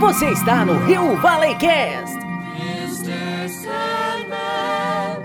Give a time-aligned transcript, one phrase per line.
[0.00, 2.16] Você está no Rio Valley Cast.
[2.56, 3.48] Mr.
[3.50, 5.20] Sandman.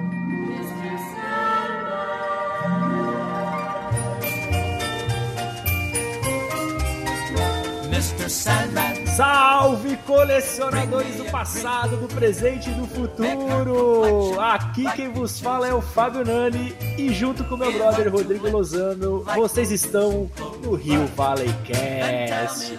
[7.90, 8.30] Sandman.
[8.30, 8.95] Sandman.
[9.16, 14.38] Salve colecionadores do passado, do presente e do futuro!
[14.42, 19.24] Aqui quem vos fala é o Fábio Nani e junto com meu brother Rodrigo Lozano,
[19.36, 20.30] vocês estão
[20.62, 22.78] no Rio Valley Cast.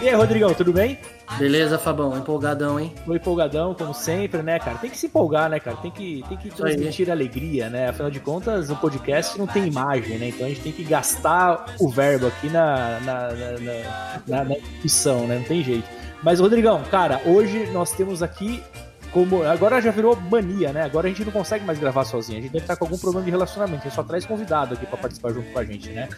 [0.00, 0.98] E aí, Rodrigão, tudo bem?
[1.40, 2.92] Beleza, Fabão, empolgadão, hein?
[3.02, 4.76] Tô empolgadão, como sempre, né, cara?
[4.76, 5.74] Tem que se empolgar, né, cara?
[5.78, 7.88] Tem que, tem que transmitir alegria, né?
[7.88, 10.28] Afinal de contas, o podcast não tem imagem, né?
[10.28, 15.26] Então a gente tem que gastar o verbo aqui na, na, na, na, na discussão,
[15.26, 15.36] né?
[15.36, 15.88] Não tem jeito.
[16.22, 18.62] Mas, Rodrigão, cara, hoje nós temos aqui
[19.12, 20.82] como agora já virou mania, né?
[20.82, 22.38] Agora a gente não consegue mais gravar sozinho.
[22.38, 23.80] A gente deve estar com algum problema de relacionamento.
[23.80, 26.08] A gente só traz convidado aqui para participar junto com a gente, né?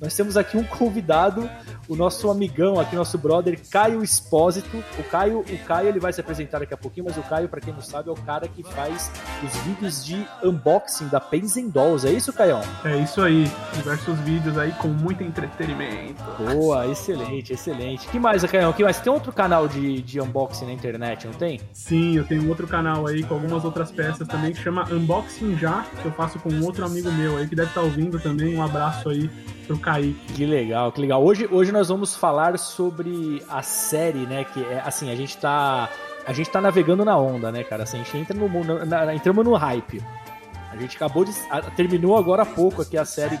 [0.00, 1.48] Nós temos aqui um convidado,
[1.88, 4.82] o nosso amigão aqui, nosso brother Caio Espósito.
[4.98, 7.60] O Caio, o Caio ele vai se apresentar daqui a pouquinho, mas o Caio, para
[7.60, 9.10] quem não sabe, é o cara que faz
[9.44, 12.06] os vídeos de unboxing da Pens Dolls.
[12.06, 12.62] É isso, Caião?
[12.84, 13.50] É isso aí.
[13.74, 16.22] Diversos vídeos aí com muito entretenimento.
[16.52, 18.08] Boa, excelente, excelente.
[18.08, 18.72] que mais, Caião?
[18.72, 19.00] que mais?
[19.00, 21.60] Tem outro canal de, de unboxing na internet, não tem?
[21.72, 25.56] Sim, eu tenho um outro canal aí com algumas outras peças também que chama Unboxing
[25.56, 28.56] Já, que eu faço com um outro amigo meu aí que deve estar ouvindo também.
[28.56, 29.30] Um abraço aí
[29.66, 30.32] pro Kaique.
[30.34, 31.24] Que legal, que legal.
[31.24, 34.44] Hoje, hoje nós vamos falar sobre a série, né?
[34.44, 35.88] Que é assim, a gente tá.
[36.26, 37.84] A gente tá navegando na onda, né, cara?
[37.84, 38.84] Assim, a gente entra no.
[38.84, 40.02] Na, entramos no hype.
[40.70, 41.32] A gente acabou de.
[41.50, 43.38] A, terminou agora há pouco aqui a série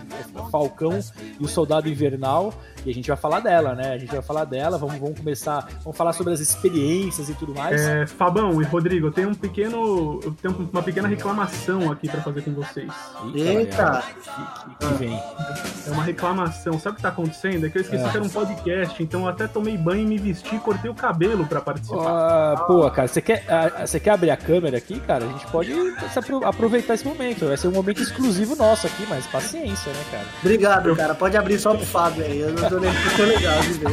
[0.50, 0.98] Falcão
[1.38, 2.52] e o Soldado Invernal.
[2.84, 3.92] E a gente vai falar dela, né?
[3.92, 7.54] A gente vai falar dela, vamos, vamos começar, vamos falar sobre as experiências e tudo
[7.54, 7.80] mais.
[7.80, 10.20] É, Fabão e Rodrigo, eu tenho um pequeno.
[10.22, 12.90] Eu tenho uma pequena reclamação aqui para fazer com vocês.
[13.34, 14.02] Eita!
[14.22, 15.22] Que, que, que, vem?
[15.86, 16.78] É uma reclamação.
[16.78, 17.66] Sabe o que tá acontecendo?
[17.66, 18.08] É que eu esqueci é.
[18.08, 20.94] que era um podcast, então eu até tomei banho e me vesti e cortei o
[20.94, 22.54] cabelo para participar.
[22.54, 25.24] Uh, pô, cara, você quer, uh, você quer abrir a câmera aqui, cara?
[25.24, 25.72] A gente pode
[26.44, 27.46] aproveitar esse momento.
[27.46, 30.26] Vai ser um momento exclusivo nosso aqui, mas paciência, né, cara?
[30.40, 31.14] Obrigado, cara.
[31.14, 32.40] Pode abrir só pro Fábio aí.
[32.40, 33.90] Eu não ficou legal de ver.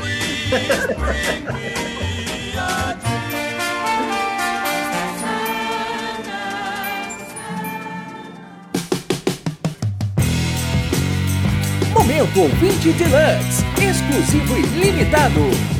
[11.92, 15.77] Momento Ouvinte Deluxe, exclusivo e limitado.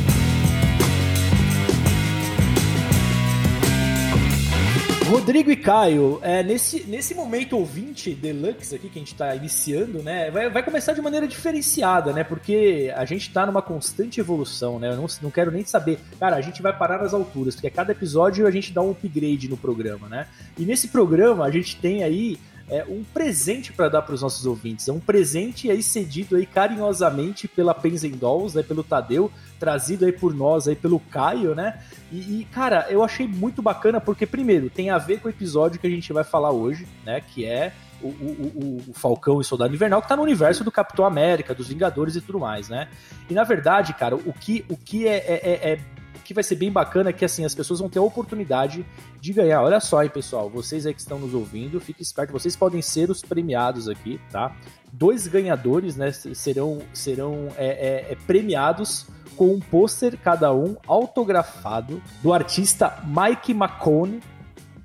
[5.08, 10.02] Rodrigo e Caio, é, nesse, nesse momento ouvinte deluxe aqui que a gente está iniciando,
[10.02, 14.78] né, vai, vai começar de maneira diferenciada, né, porque a gente está numa constante evolução,
[14.78, 17.68] né, eu não, não quero nem saber, cara, a gente vai parar nas alturas, porque
[17.68, 20.26] a cada episódio a gente dá um upgrade no programa, né,
[20.58, 22.38] e nesse programa a gente tem aí
[22.70, 24.88] é, um presente para dar para os nossos ouvintes.
[24.88, 30.34] É um presente aí cedido aí carinhosamente pela Penzendolls, né, pelo Tadeu, trazido aí por
[30.34, 31.80] nós aí pelo Caio, né?
[32.12, 35.80] E, e, cara, eu achei muito bacana porque primeiro tem a ver com o episódio
[35.80, 37.20] que a gente vai falar hoje, né?
[37.20, 41.04] Que é o, o, o, Falcão e Soldado Invernal, que tá no universo do Capitão
[41.04, 42.88] América, dos Vingadores e tudo mais, né?
[43.28, 45.80] E na verdade, cara, o que, o que é, é, é, é
[46.28, 48.84] que vai ser bem bacana é que assim as pessoas vão ter a oportunidade
[49.18, 49.62] de ganhar.
[49.62, 53.08] Olha só aí, pessoal, vocês aí que estão nos ouvindo, fiquem espertos, vocês podem ser
[53.08, 54.54] os premiados aqui, tá?
[54.92, 57.68] Dois ganhadores, né, serão, serão é,
[58.10, 59.06] é, é premiados
[59.36, 64.20] com um pôster cada um autografado do artista Mike McCone.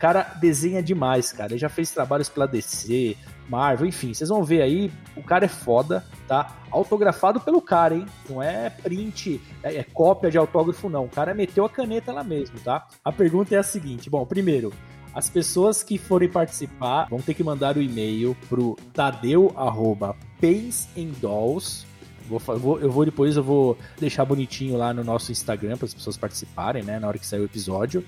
[0.03, 1.53] Cara, desenha demais, cara.
[1.53, 3.15] Ele já fez trabalhos pela DC,
[3.47, 6.57] Marvel, enfim, vocês vão ver aí, o cara é foda, tá?
[6.69, 8.05] Autografado pelo cara, hein?
[8.29, 11.05] Não é print, é, é, cópia de autógrafo, não.
[11.05, 12.85] O cara meteu a caneta lá mesmo, tá?
[13.01, 14.73] A pergunta é a seguinte: bom, primeiro,
[15.13, 21.85] as pessoas que forem participar vão ter que mandar o e-mail pro tadeu.pensendolls.
[22.27, 25.93] Vou, vou, eu vou depois, eu vou deixar bonitinho lá no nosso Instagram para as
[25.93, 26.99] pessoas participarem, né?
[26.99, 28.03] Na hora que sair o episódio.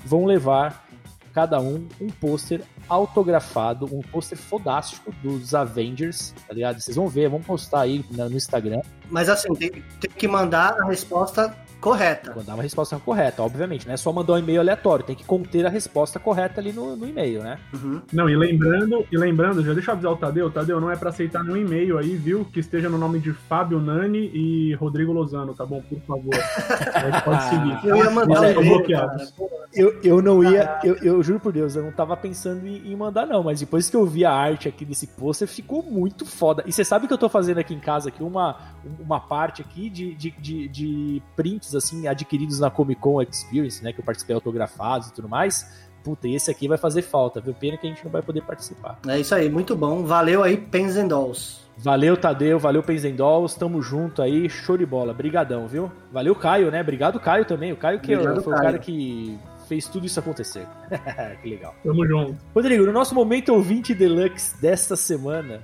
[0.05, 0.85] vão levar
[1.33, 6.79] cada um um pôster autografado, um pôster fodástico dos Avengers, tá ligado?
[6.79, 10.85] Vocês vão ver, vamos postar aí no Instagram, Mas assim, tem, tem que mandar a
[10.85, 11.53] resposta
[11.85, 12.33] correta.
[12.35, 15.65] mandar uma resposta correta, obviamente, não é só mandar um e-mail aleatório, tem que conter
[15.65, 17.59] a resposta correta ali no, no e-mail, né?
[17.73, 18.01] Uhum.
[18.11, 21.09] Não, e lembrando, e lembrando, já deixa eu avisar o Tadeu, Tadeu, não é pra
[21.09, 22.43] aceitar nenhum e-mail aí, viu?
[22.45, 25.81] Que esteja no nome de Fábio Nani e Rodrigo Lozano, tá bom?
[25.81, 26.33] Por favor.
[27.23, 27.87] Pode seguir.
[27.87, 31.51] Eu ia mandar Eles um estão e-mail, Eu, eu não ia, eu, eu juro por
[31.51, 34.31] Deus, eu não tava pensando em, em mandar não, mas depois que eu vi a
[34.31, 36.63] arte aqui desse pôster, ficou muito foda.
[36.65, 38.57] E você sabe que eu tô fazendo aqui em casa aqui uma,
[38.99, 43.91] uma parte aqui de, de, de, de prints, assim, adquiridos na Comic Con Experience, né,
[43.91, 45.85] que eu participei autografados e tudo mais.
[46.03, 47.53] Puta, esse aqui vai fazer falta, viu?
[47.53, 48.99] Pena que a gente não vai poder participar.
[49.07, 50.03] É isso aí, muito bom.
[50.03, 51.65] Valeu aí, Pens and Dolls.
[51.77, 55.91] Valeu, Tadeu, valeu, Penzendolls, tamo junto aí, show de bola, brigadão, viu?
[56.11, 56.79] Valeu, Caio, né?
[56.79, 57.73] Obrigado, Caio, também.
[57.73, 58.65] O Caio que Obrigado, foi o Caio.
[58.65, 60.67] cara que fez tudo isso acontecer.
[61.41, 61.73] que legal.
[61.83, 62.37] Tamo junto.
[62.53, 65.61] Rodrigo, no nosso momento ouvinte deluxe desta semana,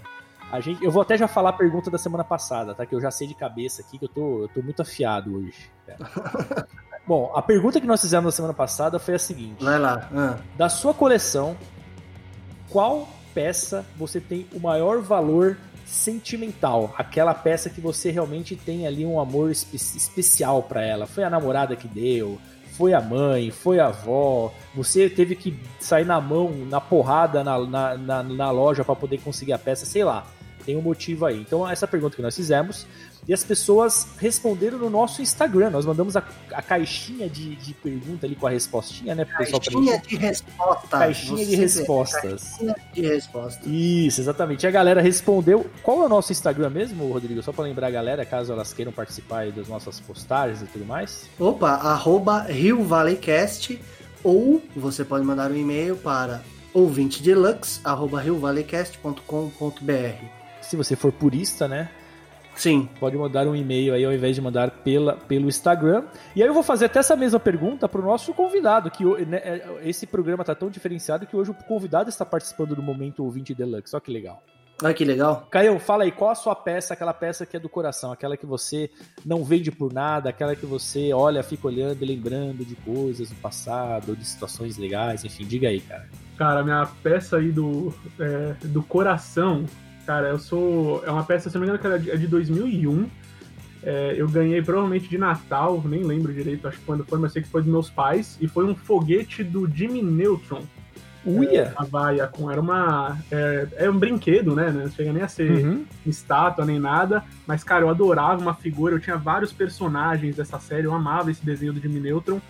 [0.51, 2.86] a gente, eu vou até já falar a pergunta da semana passada, tá?
[2.86, 5.69] Que eu já sei de cabeça aqui, que eu tô, eu tô muito afiado hoje.
[7.07, 10.09] Bom, a pergunta que nós fizemos na semana passada foi a seguinte: Vai lá.
[10.13, 10.38] Ah.
[10.57, 11.57] da sua coleção,
[12.69, 16.94] qual peça você tem o maior valor sentimental?
[16.98, 21.06] Aquela peça que você realmente tem ali um amor espe- especial pra ela?
[21.07, 22.39] Foi a namorada que deu?
[22.81, 23.51] Foi a mãe?
[23.51, 24.51] Foi a avó?
[24.74, 29.19] Você teve que sair na mão, na porrada na, na, na, na loja pra poder
[29.19, 29.86] conseguir a peça?
[29.86, 30.25] Sei lá.
[30.66, 31.39] Tem um motivo aí.
[31.39, 32.88] Então, essa pergunta que nós fizemos.
[33.28, 35.70] E as pessoas responderam no nosso Instagram.
[35.70, 39.26] Nós mandamos a, a caixinha de, de pergunta ali com a respostinha, né?
[39.26, 40.90] Pro pessoal Caixinha de respostas.
[40.90, 42.44] Caixinha de respostas.
[42.44, 43.66] Caixinha de respostas.
[43.66, 44.64] Isso, exatamente.
[44.64, 45.70] E a galera respondeu.
[45.84, 47.42] Qual é o nosso Instagram mesmo, Rodrigo?
[47.44, 50.86] Só pra lembrar a galera, caso elas queiram participar aí das nossas postagens e tudo
[50.86, 51.30] mais.
[51.40, 53.80] Opa, arroba Rio Valleycast
[54.24, 56.42] ou você pode mandar um e-mail para
[56.74, 60.26] ouvintedeluxe, arroba riovalleycast.com.br.
[60.62, 61.90] Se você for purista, né?
[62.56, 66.03] Sim, Pode mandar um e-mail aí ao invés de mandar pela, pelo Instagram.
[66.36, 69.38] E aí eu vou fazer até essa mesma pergunta pro nosso convidado, que o- né,
[69.38, 73.56] é, esse programa tá tão diferenciado que hoje o convidado está participando do Momento Ouvinte
[73.56, 73.95] Deluxe.
[73.95, 74.44] Olha que legal.
[74.83, 75.48] olha que legal.
[75.50, 78.45] Caio, fala aí, qual a sua peça, aquela peça que é do coração, aquela que
[78.48, 78.89] você
[79.25, 83.36] não vende por nada, aquela que você olha, fica olhando e lembrando de coisas do
[83.36, 86.09] passado, de situações legais, enfim, diga aí, cara.
[86.38, 89.65] Cara, minha peça aí do, é, do coração,
[90.12, 91.02] cara, eu sou.
[91.06, 93.08] É uma peça, se não me engano, que ela é de- é de 2001.
[93.84, 97.42] É, eu ganhei provavelmente de Natal, nem lembro direito, acho que quando foi, mas sei
[97.42, 98.38] que foi dos meus pais.
[98.42, 100.63] E foi um foguete do Jimmy Neutron.
[101.25, 101.72] Uia!
[101.78, 102.52] A vaia com.
[102.52, 103.18] Era uma.
[103.31, 104.69] É, é um brinquedo, né?
[104.69, 105.86] Não chega nem a ser Uhum.
[106.06, 107.24] estátua nem nada.
[107.48, 108.96] Mas, cara, eu adorava uma figura.
[108.96, 110.86] Eu tinha vários personagens dessa série.
[110.88, 112.42] Eu amava esse desenho do Jimmy Neutron.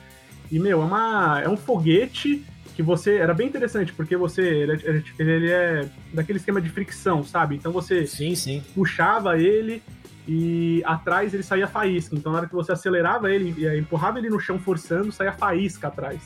[0.50, 2.44] E, meu, é, uma, é um foguete
[2.76, 3.16] que você.
[3.18, 4.42] Era bem interessante, porque você.
[4.42, 7.56] Ele, é- ele é daquele esquema de fricção, sabe?
[7.56, 8.64] Então você Sim, sim.
[8.74, 9.82] puxava ele
[10.28, 12.16] e atrás ele saía faísca.
[12.16, 15.34] Então, na hora que você acelerava ele, e, eh, empurrava ele no chão forçando, saía
[15.34, 16.22] faísca atrás.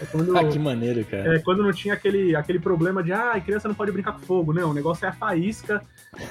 [0.00, 1.36] É quando, Ah, que maneiro, cara.
[1.36, 4.20] é, quando não tinha aquele, aquele problema de ah, a criança não pode brincar com
[4.20, 4.52] fogo.
[4.52, 5.82] Não, o negócio é a faísca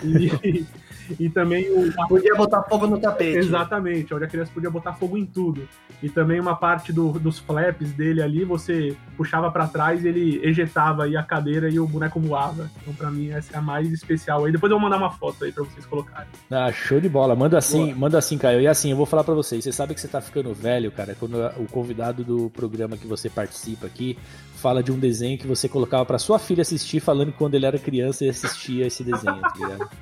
[0.04, 0.66] e,
[1.20, 1.92] e também o.
[2.08, 3.38] Podia botar fogo no tapete.
[3.38, 5.68] Exatamente, onde a criança podia botar fogo em tudo.
[6.02, 11.04] E também uma parte do- dos flaps dele ali, você puxava pra trás, ele ejetava
[11.04, 12.70] aí a cadeira e o boneco voava.
[12.82, 14.52] Então, pra mim, essa é a mais especial aí.
[14.52, 16.28] Depois eu vou mandar uma foto aí pra vocês colocarem.
[16.50, 17.36] Ah, show de bola.
[17.36, 18.62] Manda assim, manda assim, Caio.
[18.62, 19.64] E assim, eu vou falar pra vocês.
[19.64, 23.30] Você sabe que você tá ficando velho, cara, quando o convidado do programa que você
[23.30, 23.41] participa
[23.86, 24.18] aqui
[24.56, 27.66] fala de um desenho que você colocava pra sua filha assistir, falando que quando ele
[27.66, 29.90] era criança ele assistia esse desenho, tá ligado?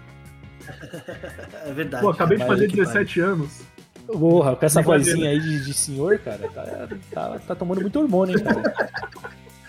[1.65, 2.03] É verdade.
[2.03, 3.61] Pô, acabei de fazer que 17 anos.
[4.05, 8.37] Porra, com essa vozinha aí de, de senhor, cara, tá, tá, tá tomando muito hormônio,
[8.37, 8.75] hein, cara?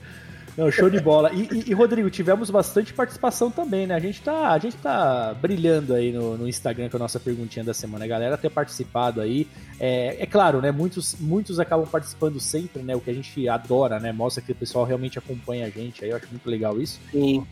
[0.57, 1.31] Não, show de bola.
[1.33, 3.93] E, e- e, Rodrigo, tivemos bastante participação também, né?
[3.93, 7.63] A gente tá, a gente tá brilhando aí no, no Instagram com a nossa perguntinha
[7.63, 8.05] da semana.
[8.05, 9.47] A galera ter participado aí.
[9.79, 10.71] É, é claro, né?
[10.71, 12.95] Muitos, muitos acabam participando sempre, né?
[12.95, 14.11] O que a gente adora, né?
[14.11, 16.09] Mostra que o pessoal realmente acompanha a gente aí.
[16.09, 16.99] Eu acho muito legal isso.
[17.11, 17.45] Sim.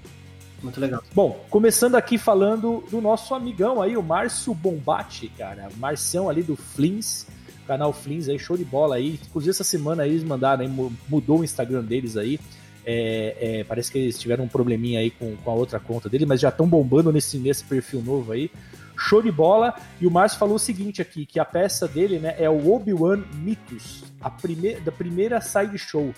[0.64, 1.04] Muito legal.
[1.14, 5.68] Bom, começando aqui falando do nosso amigão aí, o Márcio Bombate, cara.
[5.78, 7.28] Marcião ali do Flins,
[7.68, 9.20] canal Flins aí, show de bola aí.
[9.28, 12.40] Inclusive essa semana aí eles mandaram, aí, mu- mudou o Instagram deles aí.
[12.86, 16.26] É, é, parece que eles tiveram um probleminha aí com, com a outra conta dele,
[16.26, 18.52] mas já estão bombando nesse, nesse perfil novo aí.
[18.98, 19.76] Show de bola.
[20.00, 23.24] E o Márcio falou o seguinte aqui, que a peça dele, né, é o Obi-Wan
[23.34, 26.14] Mythos, a primeira, da primeira side show.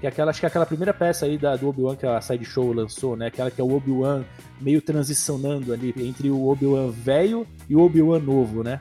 [0.00, 2.20] que é aquela, acho que é aquela primeira peça aí da, do Obi-Wan que a
[2.20, 3.26] Sideshow lançou, né?
[3.26, 4.24] Aquela que é o Obi-Wan
[4.60, 8.80] meio transicionando ali entre o Obi-Wan velho e o Obi-Wan novo, né?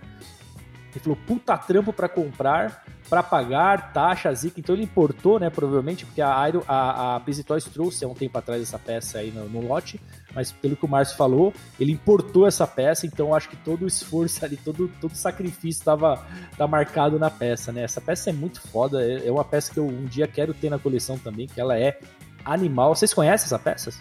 [0.92, 4.60] Ele falou, puta trampo pra comprar, pra pagar, taxa, zica.
[4.60, 8.14] Então ele importou, né, provavelmente, porque a, Iron, a, a Busy Toys trouxe há um
[8.14, 10.00] tempo atrás essa peça aí no, no lote,
[10.34, 13.88] mas pelo que o Márcio falou, ele importou essa peça, então acho que todo o
[13.88, 16.24] esforço ali, todo, todo o sacrifício estava
[16.56, 17.84] tá marcado na peça, né?
[17.84, 20.70] Essa peça é muito foda, é, é uma peça que eu um dia quero ter
[20.70, 22.00] na coleção também, que ela é
[22.46, 22.96] animal.
[22.96, 23.92] Vocês conhecem essa peça?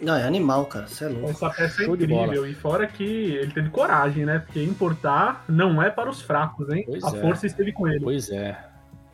[0.00, 0.86] Não, é animal, cara.
[0.86, 1.30] Você é louco.
[1.30, 2.46] Essa peça é Show incrível.
[2.46, 4.38] E fora que ele teve coragem, né?
[4.38, 6.84] Porque importar não é para os fracos, hein?
[6.86, 7.20] Pois a é.
[7.20, 8.04] força esteve com ele.
[8.04, 8.56] Pois é.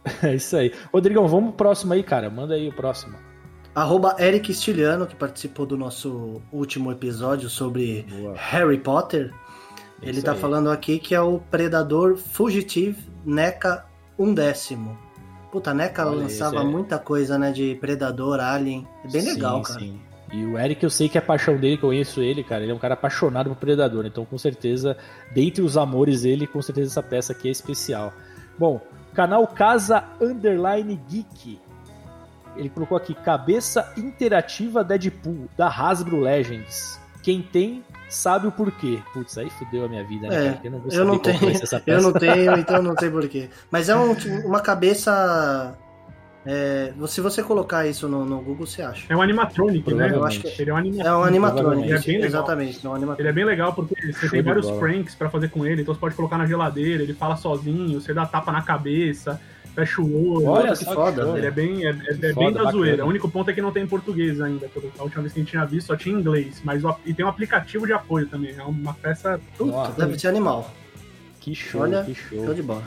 [0.22, 0.70] É isso aí.
[0.92, 2.28] Rodrigão, vamos pro próximo aí, cara.
[2.28, 3.16] Manda aí o próximo.
[3.74, 8.34] Arroba Eric Stiliano, que participou do nosso último episódio sobre Boa.
[8.36, 9.32] Harry Potter.
[10.02, 10.38] Ele Isso tá aí.
[10.38, 13.86] falando aqui que é o Predador Fugitive NECA
[14.18, 14.96] um décimo.
[15.50, 17.50] Puta, a NECA Olha, lançava é- muita coisa, né?
[17.50, 18.86] De Predador, Alien.
[19.04, 19.80] É bem legal, Sim, cara.
[19.80, 20.00] sim.
[20.34, 22.72] E o Eric, eu sei que a paixão dele, que eu conheço ele, cara, ele
[22.72, 24.04] é um cara apaixonado por Predador.
[24.04, 24.96] Então, com certeza,
[25.32, 28.12] dentre os amores dele, com certeza essa peça aqui é especial.
[28.58, 28.80] Bom,
[29.14, 31.60] canal Casa Underline Geek.
[32.56, 37.00] Ele colocou aqui, cabeça interativa Deadpool, da Hasbro Legends.
[37.22, 39.00] Quem tem, sabe o porquê.
[39.12, 40.34] Putz, aí fudeu a minha vida, né?
[40.46, 40.60] É, cara?
[40.64, 41.38] Eu não, Eu não tenho,
[41.86, 43.48] eu não tenho, então não sei porquê.
[43.70, 44.14] Mas é um-
[44.46, 45.76] uma cabeça.
[46.46, 49.06] É, se você colocar isso no, no Google, você acha.
[49.08, 50.10] É um animatronic, né?
[50.14, 51.08] Eu acho que ele é um animatronic.
[51.08, 52.26] É um animatrônico, Ele é bem legal.
[52.28, 52.86] exatamente.
[52.86, 54.78] É um Ele é bem legal porque você Show tem vários bola.
[54.78, 58.12] pranks pra fazer com ele, então você pode colocar na geladeira, ele fala sozinho, você
[58.12, 59.40] dá tapa na cabeça,
[59.74, 60.46] fecha o olho.
[60.48, 61.22] Olha que só foda.
[61.36, 62.70] Ele é bem, é, é- é bem foda, da bacana.
[62.72, 63.04] zoeira.
[63.04, 64.70] O único ponto é que não tem em português ainda.
[64.98, 66.60] A última vez que a gente tinha visto só tinha em inglês.
[66.62, 68.54] Mas o- e tem um aplicativo de apoio também.
[68.56, 69.40] É uma peça.
[69.58, 70.70] Nossa, Deve ser animal.
[71.40, 72.44] que show, Olha, que show.
[72.44, 72.82] Show de bola.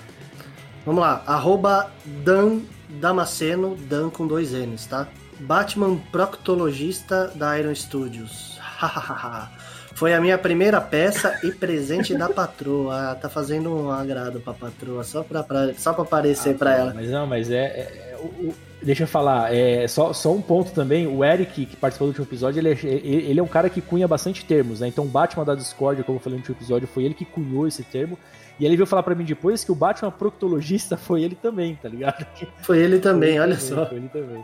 [0.85, 1.21] Vamos lá.
[1.27, 1.91] Arroba
[2.23, 2.59] Dan
[2.89, 5.07] Damasceno, Dan com dois N's, tá?
[5.39, 8.57] Batman Proctologista da Iron Studios.
[9.93, 13.11] Foi a minha primeira peça e presente da patroa.
[13.11, 16.93] Ah, Tá fazendo um agrado pra patroa, só pra, pra- só pra aparecer pra ela.
[16.93, 17.55] Mas não, mas é.
[17.65, 21.07] é- é- o- o- deixa eu falar, é, só, só um ponto também.
[21.07, 23.81] O Eric, que participou do último episódio, ele é, ele ele é um cara que
[23.81, 24.87] cunha bastante termos, né?
[24.87, 27.67] Então, o Batman da Discord, como eu falei no último episódio, foi ele que cunhou
[27.67, 28.19] esse termo.
[28.59, 31.89] E ele veio falar pra mim depois que o Batman proctologista foi ele também, tá
[31.89, 32.25] ligado?
[32.61, 33.85] Foi ele também, Foi olha ele só.
[33.85, 34.43] Foi ele também.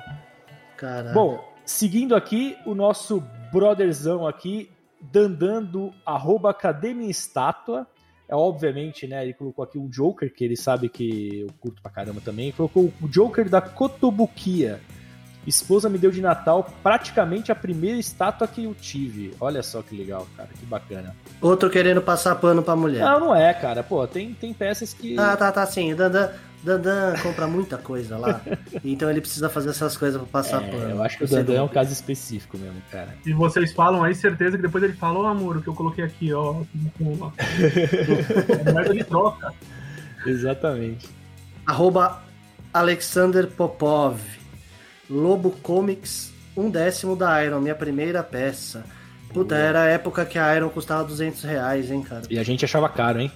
[0.77, 1.13] Caraca.
[1.13, 4.69] Bom, seguindo aqui, o nosso brotherzão aqui,
[5.01, 7.87] dandando arroba Academia Estátua.
[8.27, 9.23] É obviamente, né?
[9.23, 12.47] Ele colocou aqui o Joker, que ele sabe que eu curto pra caramba também.
[12.47, 14.79] Ele colocou o Joker da Cotobuquia.
[15.45, 19.33] Esposa me deu de Natal praticamente a primeira estátua que eu tive.
[19.39, 21.15] Olha só que legal, cara, que bacana.
[21.41, 23.01] Outro querendo passar pano pra mulher.
[23.03, 23.83] Não, não é, cara.
[23.83, 25.19] Pô, tem, tem peças que.
[25.19, 25.93] Ah, tá, tá, sim.
[25.93, 26.29] Dandan,
[26.63, 28.39] Dandan compra muita coisa lá.
[28.85, 30.89] então ele precisa fazer essas coisas pra passar É, pano.
[30.91, 33.09] eu acho que o Você Dandan é um caso específico mesmo, cara.
[33.25, 36.05] E vocês falam aí, certeza que depois ele fala, ô amor, o que eu coloquei
[36.05, 36.61] aqui, ó.
[38.65, 39.53] É moeda de troca.
[40.25, 41.09] Exatamente.
[41.65, 42.21] Arroba
[42.73, 44.19] Alexander Popov.
[45.09, 48.83] Lobo Comics, um décimo da Iron, minha primeira peça.
[49.33, 52.21] Puta, era a época que a Iron custava 200 reais, hein, cara.
[52.29, 53.31] E a gente achava caro, hein?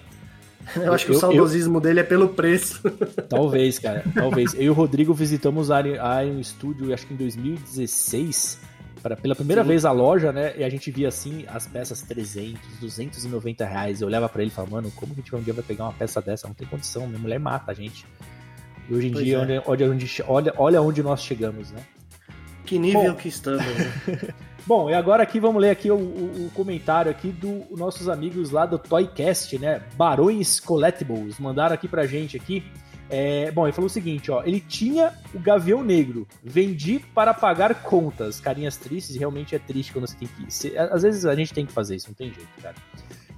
[0.75, 2.81] Eu acho que Eu- o saudosismo dele é pelo preço.
[3.29, 4.53] Talvez, cara, talvez.
[4.53, 8.59] Eu e o Rodrigo visitamos a Iron- Studio, acho que em 2016,
[9.01, 9.67] para pela primeira Sim.
[9.69, 10.53] vez a loja, né?
[10.57, 14.01] E a gente via assim as peças 300, 290 reais.
[14.01, 15.85] Eu olhava pra ele e falava, mano, como que a gente um dia vai pegar
[15.85, 16.47] uma peça dessa?
[16.47, 18.05] Não tem condição, minha mulher mata a gente.
[18.89, 19.63] E hoje em Pois dia, é.
[19.65, 21.79] onde, onde, olha, olha onde nós chegamos, né?
[22.65, 23.13] Que nível Bom.
[23.15, 23.65] que estamos.
[23.65, 23.93] né?
[24.65, 28.51] Bom, e agora aqui vamos ler aqui o, o- o comentário aqui dos nossos amigos
[28.51, 29.81] lá do Toycast, né?
[29.95, 32.63] Barões Collectibles, mandaram aqui pra gente aqui.
[33.09, 37.73] É, bom, ele falou o seguinte, ó, ele tinha o Gavião Negro, vendi para pagar
[37.81, 38.41] contas.
[38.41, 40.53] Carinhas tristes, realmente é triste quando você tem que...
[40.53, 42.75] se- às vezes a gente tem que fazer isso, não tem jeito, cara.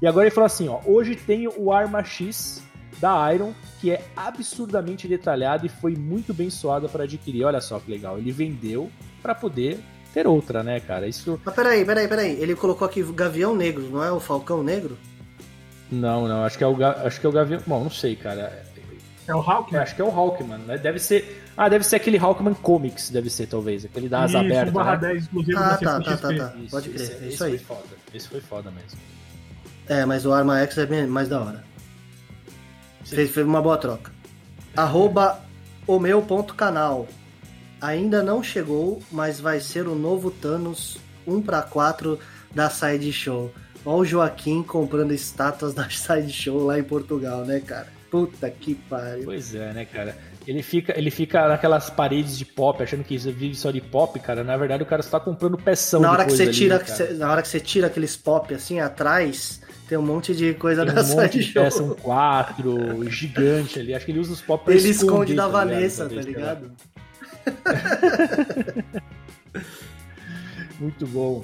[0.02, 2.64] E agora ele falou assim, ó, hoje tenho o Arma X
[3.00, 7.44] da Iron, que é absurdamente detalhado e foi muito bem suada para adquirir.
[7.46, 8.90] Olha só que legal, ele vendeu
[9.22, 9.80] para poder
[10.14, 11.08] ter outra, né, cara?
[11.08, 12.32] Isso Mas peraí, peraí, peraí.
[12.42, 14.98] Ele colocou aqui Gavião Negro, não é o Falcão Negro?
[15.92, 17.62] Não, não, acho que é o, Ga- acho que é o Gavião.
[17.66, 18.64] Bom, não sei, cara.
[19.28, 19.74] É o Hulk?
[19.76, 20.78] Eu acho que é o Hawkman, né?
[20.78, 21.44] Deve ser.
[21.56, 23.86] Ah, deve ser aquele Hawkman Comics, deve ser, talvez.
[23.86, 24.72] Aquele da asa Isso, aberta.
[24.72, 24.98] barra né?
[25.10, 26.54] 10 exclusivo Ah, tá, tá, tá, tá.
[26.58, 27.58] Isso, Pode crer, esse, é esse isso foi aí.
[27.60, 27.84] foda.
[28.14, 28.98] Esse foi foda mesmo.
[29.88, 31.64] É, mas o Arma X é bem- mais da hora.
[33.10, 34.12] Fez, fez uma boa troca.
[34.76, 35.40] Arroba
[35.88, 37.08] o meu ponto canal.
[37.82, 42.20] Ainda não chegou, mas vai ser o novo Thanos 1 para 4
[42.54, 43.52] da Side Show.
[43.86, 47.88] Olha o Joaquim comprando estátuas da Side Show lá em Portugal, né, cara?
[48.12, 49.26] Puta que pariu.
[49.26, 50.18] Pois é, né, cara?
[50.48, 54.20] Ele fica, ele fica naquelas paredes de pop, achando que isso vive só de pop,
[54.20, 54.44] cara.
[54.44, 57.14] Na verdade, o cara só tá comprando peção Na hora, que você ali, tira, né,
[57.18, 60.94] na hora que você tira aqueles pop assim atrás, tem um monte de coisa Tem
[60.94, 63.96] dessa um monte de peça, um 4, gigante ali.
[63.96, 65.72] Acho que ele usa os pop pra Ele esconde da tá ligado?
[65.72, 66.72] Vanessa, tá ligado?
[70.80, 71.44] Muito bom.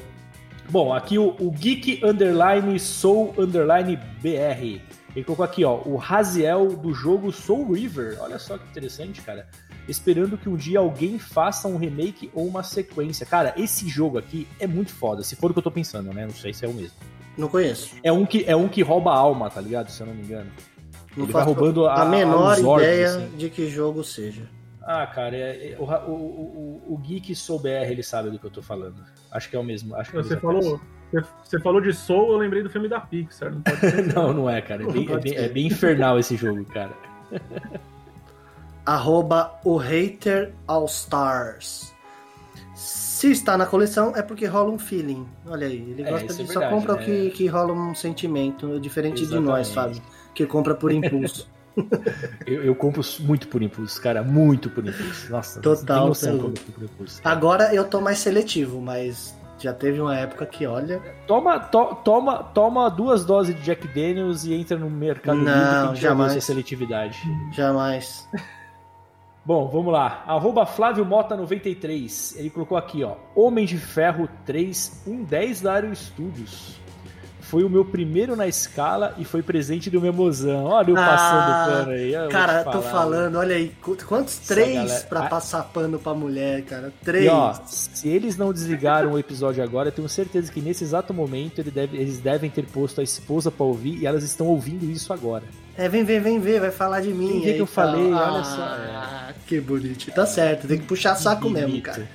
[0.69, 4.79] Bom, aqui o, o Geek Underline Soul Underline BR.
[5.15, 8.17] Ele colocou aqui, ó, o Raziel do jogo Soul River.
[8.19, 9.47] Olha só que interessante, cara.
[9.87, 13.25] Esperando que um dia alguém faça um remake ou uma sequência.
[13.25, 15.23] Cara, esse jogo aqui é muito foda.
[15.23, 16.27] Se for o que eu tô pensando, né?
[16.27, 17.14] Não sei se é o mesmo.
[17.37, 17.95] Não conheço.
[18.03, 19.89] É um que, é um que rouba a alma, tá ligado?
[19.89, 20.49] Se eu não me engano.
[21.15, 23.29] Não Ele vai roubando a- a menor ideia assim.
[23.37, 24.43] de que jogo seja.
[24.83, 26.13] Ah, cara, é- é- o, o,
[26.87, 28.95] o, o, Geek Soul BR, ele sabe do que eu tô falando.
[29.31, 29.95] Acho que é o mesmo.
[29.95, 30.79] Acho que é Você falou,
[31.11, 33.51] você, você falou de Soul, eu lembrei do filme da Pixar.
[33.51, 34.05] Não pode ser.
[34.13, 34.83] Não, não é, cara.
[34.83, 36.91] É bem, é bem- é bem infernal esse jogo, cara.
[38.85, 41.94] Arroba o Hater All Stars.
[43.15, 45.25] Se está na coleção, é porque rola um feeling.
[45.47, 47.03] Olha aí, ele É, gosta isso de é só verdade, compra o né?
[47.05, 49.99] que, que rola um sentimento, diferente de nós, Exatamente.
[50.01, 51.47] Fábio, que compra por impulso.
[52.47, 54.23] Eu, eu compro muito por impulso, cara.
[54.23, 55.29] Muito por impulso.
[55.31, 57.21] Nossa, Total, noção pelo- como eu por impulso.
[57.21, 57.35] cara.
[57.35, 62.43] Agora eu tô mais seletivo, mas já teve uma época que, olha, Toma, to- toma,
[62.43, 66.31] toma duas doses de Jack Daniels e entra no mercado Não, livre que jamais.
[66.33, 67.17] essa seletividade.
[67.53, 68.25] jamais.
[69.45, 70.23] Bom, vamos lá.
[70.25, 72.35] Arroba Flávio Mota93.
[72.37, 73.15] Ele colocou aqui, ó.
[73.35, 74.75] Homem de Ferro 3,
[75.05, 76.75] 110 da Aero Studios.
[77.41, 80.65] Foi o meu primeiro na escala e foi presente do Memozão.
[80.65, 82.11] Olha eu passando Ah, pano aí.
[82.11, 85.29] eu Cara, te tô falar, falando, olha aí, qu- quantos três pra Ah.
[85.29, 86.91] passar pano pra mulher, cara?
[87.01, 87.31] E Três.
[87.31, 91.59] ó, se eles não desligaram o episódio agora, eu tenho certeza que nesse exato momento
[91.59, 95.13] ele deve- eles devem ter posto a esposa pra ouvir e elas estão ouvindo isso
[95.13, 95.43] agora.
[95.77, 97.27] É, vem ver, vem ver, vai falar de mim.
[97.27, 97.67] Vem ver aí que eu e tal.
[97.67, 100.15] falei, ah, olha só, Que bonitinho.
[100.15, 101.83] Tá certo, tem que puxar saco mesmo, Bonito.
[101.83, 102.07] cara.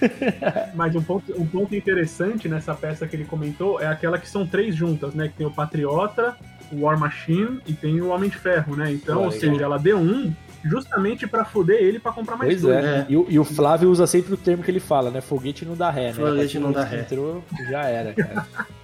[0.74, 4.46] Mas um ponto, um ponto interessante nessa peça que ele comentou é aquela que são
[4.46, 5.26] três juntas, né?
[5.28, 6.36] Que tem o Patriota,
[6.70, 8.92] o War Machine e tem o Homem de Ferro, né?
[8.92, 10.32] Então, Pô, ou seja, ela deu um
[10.64, 12.76] justamente pra foder ele pra comprar mais Pois dois.
[12.76, 12.82] é.
[12.82, 13.06] né?
[13.08, 15.20] E, o- e o Flávio usa sempre o termo que ele fala, né?
[15.20, 16.12] Foguete não dá ré, né?
[16.12, 17.00] Foguete não dá que ré.
[17.00, 18.46] Entrou, já era, cara.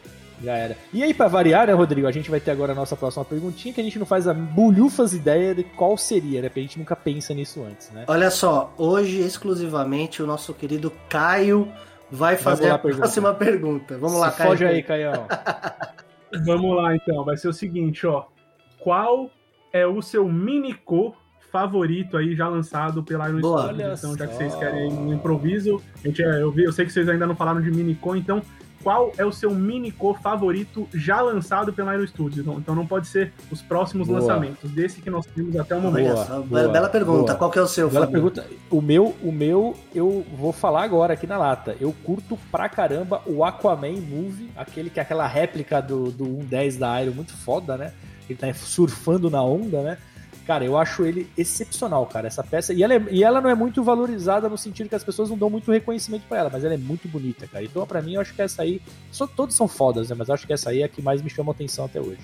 [0.44, 0.76] já era.
[0.92, 2.06] E aí, pra variar, né, Rodrigo?
[2.06, 4.34] A gente vai ter agora a nossa próxima perguntinha, que a gente não faz a
[4.34, 6.48] bulhufas ideia de qual seria, né?
[6.48, 8.04] Porque a gente nunca pensa nisso antes, né?
[8.06, 11.68] Olha só, hoje exclusivamente o nosso querido Caio
[12.10, 13.02] vai fazer a a pergunta.
[13.02, 13.98] próxima pergunta.
[13.98, 14.50] Vamos lá, Se Caio.
[14.50, 15.26] Foge aí, Caião.
[16.44, 17.24] Vamos lá, então.
[17.24, 18.24] Vai ser o seguinte, ó.
[18.78, 19.30] Qual
[19.72, 21.16] é o seu Minico
[21.50, 23.38] favorito aí já lançado pela Iron.
[23.38, 23.98] Studios?
[23.98, 26.92] Então, já que vocês querem um improviso, a gente, é, eu, vi, eu sei que
[26.92, 28.42] vocês ainda não falaram de Minico, então
[28.84, 32.46] qual é o seu Minico favorito já lançado pela Iron Studios?
[32.46, 34.20] Então, então não pode ser os próximos Boa.
[34.20, 36.04] lançamentos, desse que nós temos até o momento.
[36.04, 37.24] Olha Boa, só, boa, bela pergunta.
[37.32, 37.34] boa.
[37.34, 38.10] Qual que é o seu, Fábio?
[38.10, 41.74] pergunta, o meu, o meu, eu vou falar agora aqui na lata.
[41.80, 46.78] Eu curto pra caramba o Aquaman Movie, aquele que é aquela réplica do, do 1.10
[46.78, 47.92] da Iron, muito foda, né?
[48.28, 49.98] Ele tá surfando na onda, né?
[50.46, 52.74] Cara, eu acho ele excepcional, cara, essa peça.
[52.74, 55.38] E ela, é- e ela não é muito valorizada no sentido que as pessoas não
[55.38, 57.64] dão muito reconhecimento pra ela, mas ela é muito bonita, cara.
[57.64, 58.80] Então, pra mim, eu acho que essa aí.
[59.10, 60.16] Só, todos são fodas, né?
[60.18, 62.20] Mas eu acho que essa aí é a que mais me chama atenção até hoje.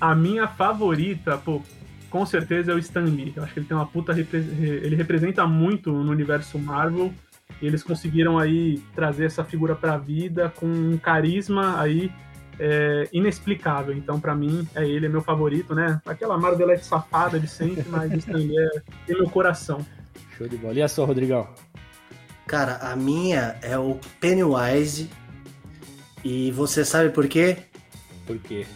[0.00, 1.62] A minha favorita, pô,
[2.10, 3.32] com certeza é o Stan Lee.
[3.34, 4.12] Eu acho que ele tem uma puta.
[4.12, 7.12] Ele representa muito no universo Marvel.
[7.60, 12.10] E eles conseguiram aí trazer essa figura pra vida com um carisma aí
[12.58, 13.94] é, inexplicável.
[13.94, 16.00] Então, pra mim, é ele, é meu favorito, né?
[16.06, 19.84] Aquela Marvelette safada de sempre, mas o Stan Lee é, tem meu coração.
[20.36, 20.74] Show de bola.
[20.74, 21.48] E a sua, Rodrigão?
[22.46, 25.10] Cara, a minha é o Pennywise.
[26.24, 27.58] E você sabe por quê?
[28.26, 28.66] Por quê?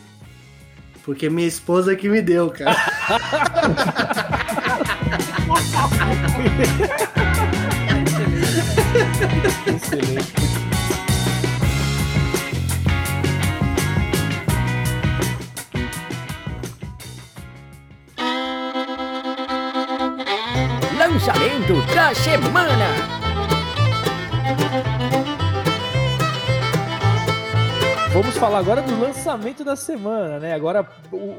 [1.03, 2.77] Porque minha esposa que me deu, cara.
[9.67, 10.78] Excelente.
[21.29, 22.87] Lançamento da semana.
[28.15, 30.55] Vamos falar agora do lançamento da semana, né?
[30.55, 30.89] Agora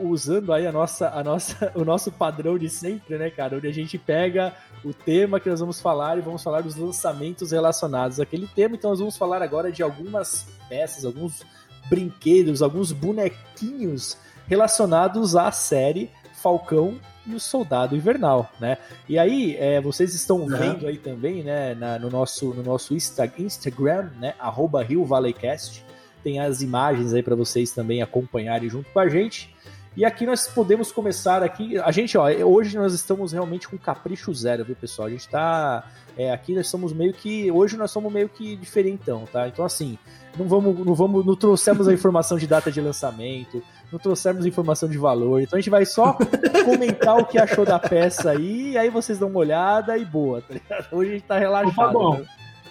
[0.04, 3.58] usando aí a nossa, a nossa, o nosso padrão de sempre, né, cara?
[3.58, 4.54] Onde a gente pega
[4.86, 8.76] o tema que nós vamos falar e vamos falar dos lançamentos relacionados àquele tema.
[8.76, 11.44] Então nós vamos falar agora de algumas peças, alguns
[11.90, 14.16] brinquedos, alguns bonequinhos
[14.48, 17.00] relacionados à série Falcão
[17.32, 18.78] e o Soldado Invernal, né?
[19.08, 23.32] E aí, é, vocês estão vendo aí também, né, na- no nosso, no nosso Insta-
[23.38, 25.84] Instagram, né, arroba Rio Valleycast,
[26.24, 29.54] tem as imagens aí para vocês também acompanharem junto com a gente.
[30.00, 31.78] E aqui nós podemos começar aqui.
[31.78, 35.10] A gente, ó, hoje nós estamos realmente com capricho zero, viu, pessoal?
[35.10, 35.92] A gente tá.
[36.18, 37.52] É, aqui nós somos meio que.
[37.52, 39.50] Hoje nós somos meio que diferentão, tá?
[39.50, 40.00] Então, assim,
[40.38, 44.88] não vamos, não vamos, não trouxemos a informação de data de lançamento, não trouxemos informação
[44.88, 45.42] de valor.
[45.42, 46.18] Então a gente vai só
[46.64, 50.42] comentar o que achou da peça aí, e aí vocês dão uma olhada e boa,
[50.42, 50.88] tá ligado?
[50.94, 51.78] Hoje a gente tá relaxado.
[51.78, 52.20] Opa, bom.
[52.20, 52.26] né?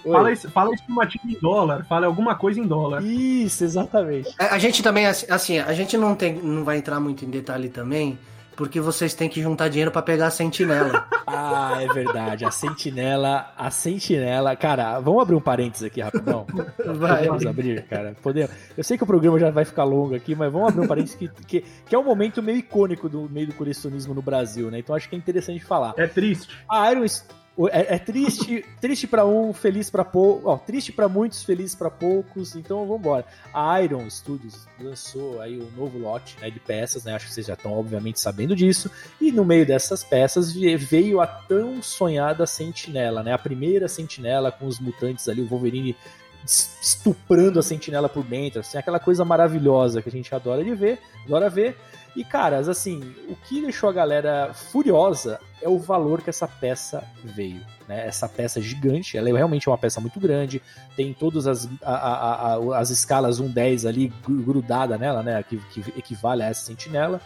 [0.04, 3.02] Fala, es- fala estimativa em dólar, fala alguma coisa em dólar.
[3.02, 4.34] Isso, exatamente.
[4.38, 7.30] A, a gente também, assim, assim, a gente não, tem, não vai entrar muito em
[7.30, 8.18] detalhe também,
[8.56, 11.06] porque vocês têm que juntar dinheiro pra pegar a sentinela.
[11.30, 12.46] Ah, é verdade.
[12.46, 14.56] A sentinela, a sentinela.
[14.56, 16.46] Cara, vamos abrir um parênteses aqui rapidão.
[16.96, 17.26] Vai.
[17.26, 18.16] Podemos abrir, cara?
[18.22, 18.50] Podemos.
[18.74, 21.16] Eu sei que o programa já vai ficar longo aqui, mas vamos abrir um parênteses
[21.16, 24.78] que, que, que é um momento meio icônico do meio do colecionismo no Brasil, né?
[24.78, 25.92] Então acho que é interessante falar.
[25.98, 26.48] É triste.
[26.66, 27.04] A Iron
[27.66, 32.54] é, é triste, triste para um, feliz para poucos, triste para muitos, feliz para poucos.
[32.54, 33.24] Então vamos embora.
[33.52, 37.14] A Iron Studios lançou aí um novo lote né, de peças, né?
[37.14, 38.90] Acho que vocês já estão obviamente sabendo disso.
[39.20, 43.32] E no meio dessas peças ve- veio a tão sonhada Sentinela, né?
[43.32, 45.96] A primeira Sentinela com os mutantes ali, o Wolverine
[46.44, 50.74] es- estuprando a Sentinela por dentro, assim, aquela coisa maravilhosa que a gente adora de
[50.74, 51.76] ver, adora ver.
[52.18, 57.04] E caras, assim, o que deixou a galera furiosa é o valor que essa peça
[57.22, 57.60] veio.
[57.86, 58.06] Né?
[58.08, 60.60] Essa peça gigante, ela é realmente uma peça muito grande,
[60.96, 65.42] tem todas as, a- a- a- as escalas 1.10 ali gru- grudada nela, né?
[65.44, 67.20] Que, que equivale a essa sentinela.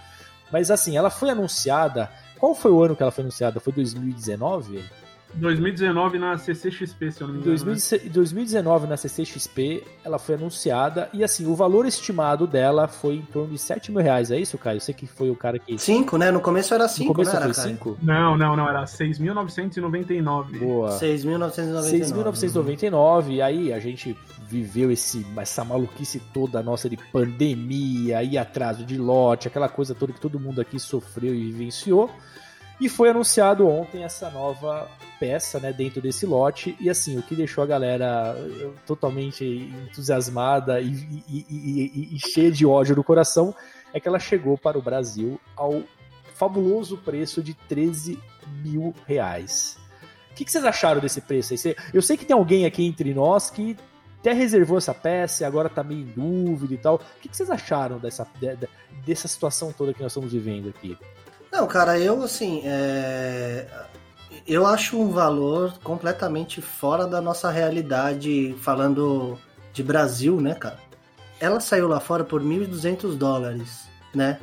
[0.52, 2.10] Mas assim, ela foi anunciada.
[2.38, 3.60] Qual foi o ano que ela foi anunciada?
[3.60, 4.84] Foi 2019?
[5.34, 7.56] 2019 na CCXP, se eu não me engano.
[7.56, 7.64] né?
[7.64, 11.08] 2000 2019, na CCXP, ela foi anunciada.
[11.12, 14.30] E assim, o valor estimado dela foi em torno de 7 mil reais.
[14.30, 14.80] É isso, Caio?
[14.80, 15.78] Você que foi o cara que.
[15.78, 16.30] Cinco, né?
[16.30, 17.76] No começo era no cinco, começo né, era, foi Caio?
[17.76, 17.98] 5?
[18.02, 20.58] Não, não, não, era 6.999.
[20.58, 20.90] Boa.
[20.90, 22.12] 6.999.
[22.42, 24.16] 6.999, e aí a gente
[24.48, 30.12] viveu esse, essa maluquice toda nossa de pandemia, aí atraso de lote, aquela coisa toda
[30.12, 32.10] que todo mundo aqui sofreu e vivenciou.
[32.80, 34.88] E foi anunciado ontem essa nova
[35.22, 36.76] peça, né, dentro desse lote.
[36.80, 39.44] E assim, o que deixou a galera eh, totalmente
[39.88, 40.88] entusiasmada e,
[41.28, 43.54] e- e- e- cheia de ódio no coração
[43.94, 45.80] é que ela chegou para o Brasil ao
[46.34, 48.18] fabuloso preço de 13
[48.64, 49.78] mil reais.
[50.32, 51.54] O que, que vocês acharam desse preço
[51.94, 53.76] Eu sei que tem alguém aqui entre nós que
[54.18, 56.96] até reservou essa peça e agora tá meio em dúvida e tal.
[56.96, 58.68] O que, que vocês acharam dessa, de- de-
[59.06, 60.98] dessa situação toda que nós estamos vivendo aqui?
[61.52, 63.66] Não, cara, eu assim, é...
[64.46, 69.38] eu acho um valor completamente fora da nossa realidade, falando
[69.72, 70.78] de Brasil, né, cara?
[71.40, 74.38] Ela saiu lá fora por 1.200 dólares, né?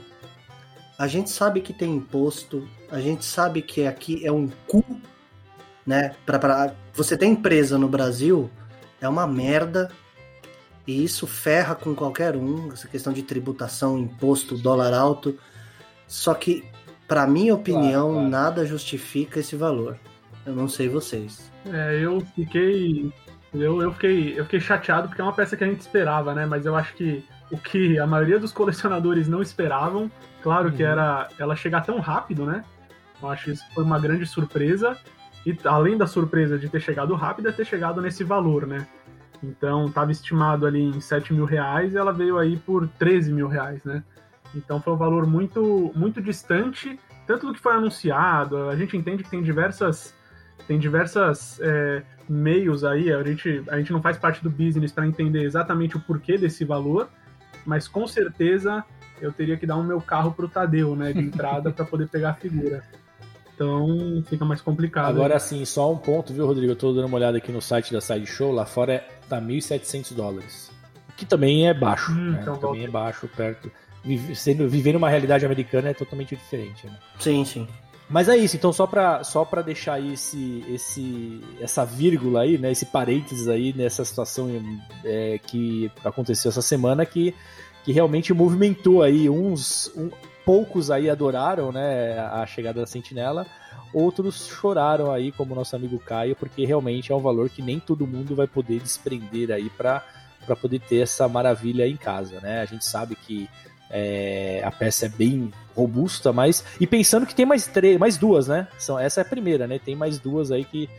[0.98, 4.84] A gente sabe que tem imposto, a gente sabe que aqui é um cu,
[5.86, 6.16] né?
[6.26, 6.76] Pra, pra...
[6.94, 8.50] Você tem empresa no Brasil,
[9.00, 9.90] é uma merda,
[10.90, 15.38] e isso ferra com qualquer um, essa questão de tributação, imposto, dólar alto.
[16.08, 16.66] Só que,
[17.10, 18.30] pra minha opinião, claro.
[18.30, 19.98] nada justifica esse valor.
[20.46, 21.52] Eu não sei vocês.
[21.66, 23.12] É, eu fiquei.
[23.54, 26.46] Eu, eu, fiquei, eu fiquei chateado porque é uma peça que a gente esperava, né?
[26.46, 30.10] Mas eu acho que o que a maioria dos colecionadores não esperavam,
[30.42, 30.90] claro que Uhum.
[30.90, 32.64] era ela chegar tão rápido, né?
[33.22, 34.96] Eu acho que isso foi uma grande surpresa.
[35.46, 38.88] E além da surpresa de ter chegado rápido, é ter chegado nesse valor, né?
[39.44, 43.48] Então estava estimado ali em 7 mil reais e ela veio aí por 13 mil
[43.48, 44.04] reais, né?
[44.56, 48.70] Então foi um valor muito, muito distante, tanto do que foi anunciado.
[48.70, 50.14] A gente entende que tem diversas,
[50.68, 53.12] tem diversas é, meios aí.
[53.14, 56.66] A gente, a gente não faz parte do business para entender exatamente o porquê desse
[56.66, 57.10] valor,
[57.66, 58.84] mas com certeza
[59.22, 62.32] eu teria que dar o meu carro pro Tadeu, né, de entrada para poder pegar
[62.32, 62.82] a figura.
[63.54, 65.10] Então fica mais complicado.
[65.10, 66.72] Agora, assim, só um ponto, viu, Rodrigo?
[66.72, 70.14] Eu tô dando uma olhada aqui no site da Sideshow, lá fora é, tá 1.700
[70.16, 70.72] dólares.
[71.10, 72.40] O que também é baixo, Hum, né?
[72.42, 72.88] então Também volta.
[72.88, 73.70] é baixo, perto.
[74.36, 76.94] Sendo, vivendo uma realidade americana é totalmente diferente, né?
[77.20, 77.68] Sim, sim.
[78.10, 82.58] Mas é isso, então só pra, só pra deixar aí esse, esse, essa vírgula aí,
[82.58, 84.50] né, esse parênteses aí nessa situação
[85.06, 87.36] é, que aconteceu essa semana que,
[87.84, 90.10] que realmente movimentou aí uns um-
[90.44, 93.46] poucos aí adoraram, né, a chegada da Sentinela,
[93.94, 98.08] outros choraram aí, como nosso amigo Caio, porque realmente é um valor que nem todo
[98.08, 100.04] mundo vai poder desprender aí para
[100.60, 102.62] poder ter essa maravilha em casa, né?
[102.62, 103.48] A gente sabe que
[103.90, 106.64] é, a peça é bem robusta, mas.
[106.80, 108.68] E pensando que tem mais três, mais duas, né?
[108.78, 109.80] São, essa é a primeira, né?
[109.80, 110.90] Tem mais duas aí que,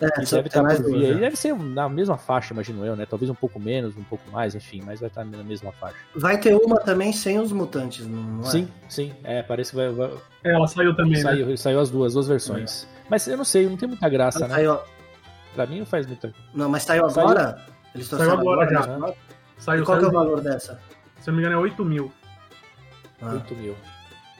[0.00, 1.14] É, que deve estar mais por vir duas, aí.
[1.14, 1.20] né?
[1.20, 3.06] Deve ser na mesma faixa, imagino eu, né?
[3.08, 5.96] Talvez um pouco menos, um pouco mais, enfim, mas vai estar na mesma faixa.
[6.14, 8.44] Vai ter uma também sem os mutantes, não é?
[8.50, 9.12] Sim, sim.
[9.24, 9.90] É, parece que vai.
[9.90, 10.10] vai
[10.44, 11.20] É, ela saiu também, né?
[11.22, 12.86] saiu, saiu as duas, duas versões.
[13.08, 14.54] Mas eu não sei, não tem muita graça, né?
[14.54, 14.78] Saiu,
[15.54, 16.32] Pra mim não faz muita.
[16.54, 17.28] não, mas saiu Saiu.
[17.28, 17.60] agora?
[17.94, 18.72] Eles Saiu agora né?
[18.72, 19.08] já.
[19.10, 20.80] E Saiu, qual que é o saiu, valor dessa?
[21.22, 22.12] Se eu não me engano, é 8 mil.
[23.20, 23.34] Ah.
[23.34, 23.74] 8 mil.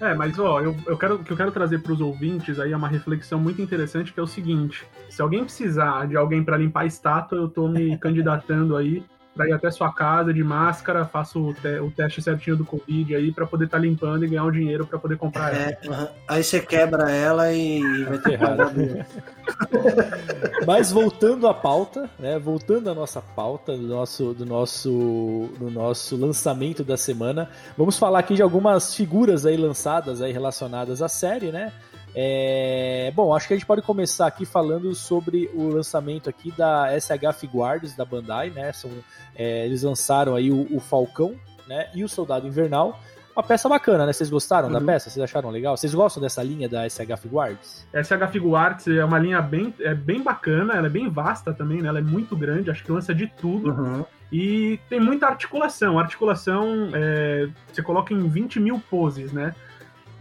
[0.00, 2.72] É, mas ó, eu, eu quero, o que eu quero trazer para os ouvintes aí
[2.72, 6.56] é uma reflexão muito interessante, que é o seguinte: se alguém precisar de alguém para
[6.56, 11.06] limpar a estátua, eu tô me candidatando aí para ir até sua casa de máscara,
[11.06, 14.44] faço o, te- o teste certinho do Covid aí para poder estar limpando e ganhar
[14.44, 15.70] o dinheiro para poder comprar ela.
[15.70, 16.08] É, aham.
[16.28, 18.70] Aí você quebra ela e vai ter Errado.
[20.66, 22.38] Mas voltando à pauta, né?
[22.38, 24.90] Voltando à nossa pauta do nosso, do nosso,
[25.58, 31.02] do nosso lançamento da semana, vamos falar aqui de algumas figuras aí lançadas aí relacionadas
[31.02, 31.72] à série, né?
[32.14, 36.88] É, bom, acho que a gente pode começar aqui falando sobre o lançamento aqui da
[37.00, 38.72] SH Figuarts da Bandai, né?
[38.72, 38.90] São,
[39.34, 41.34] é, eles lançaram aí o, o Falcão,
[41.66, 41.88] né?
[41.94, 43.00] E o Soldado Invernal.
[43.34, 44.12] Uma peça bacana, né?
[44.12, 44.84] Vocês gostaram da Uhum.
[44.84, 45.08] peça?
[45.08, 45.74] Vocês acharam legal?
[45.74, 47.86] Vocês gostam dessa linha da SH Figuarts?
[47.94, 51.88] SH Figuarts é uma linha bem, é bem bacana, ela é bem vasta também, né?
[51.88, 53.70] Ela é muito grande, acho que lança de tudo.
[53.70, 54.04] Uhum.
[54.30, 55.98] E tem muita articulação.
[55.98, 59.54] A articulação é, você coloca em 20 mil poses, né?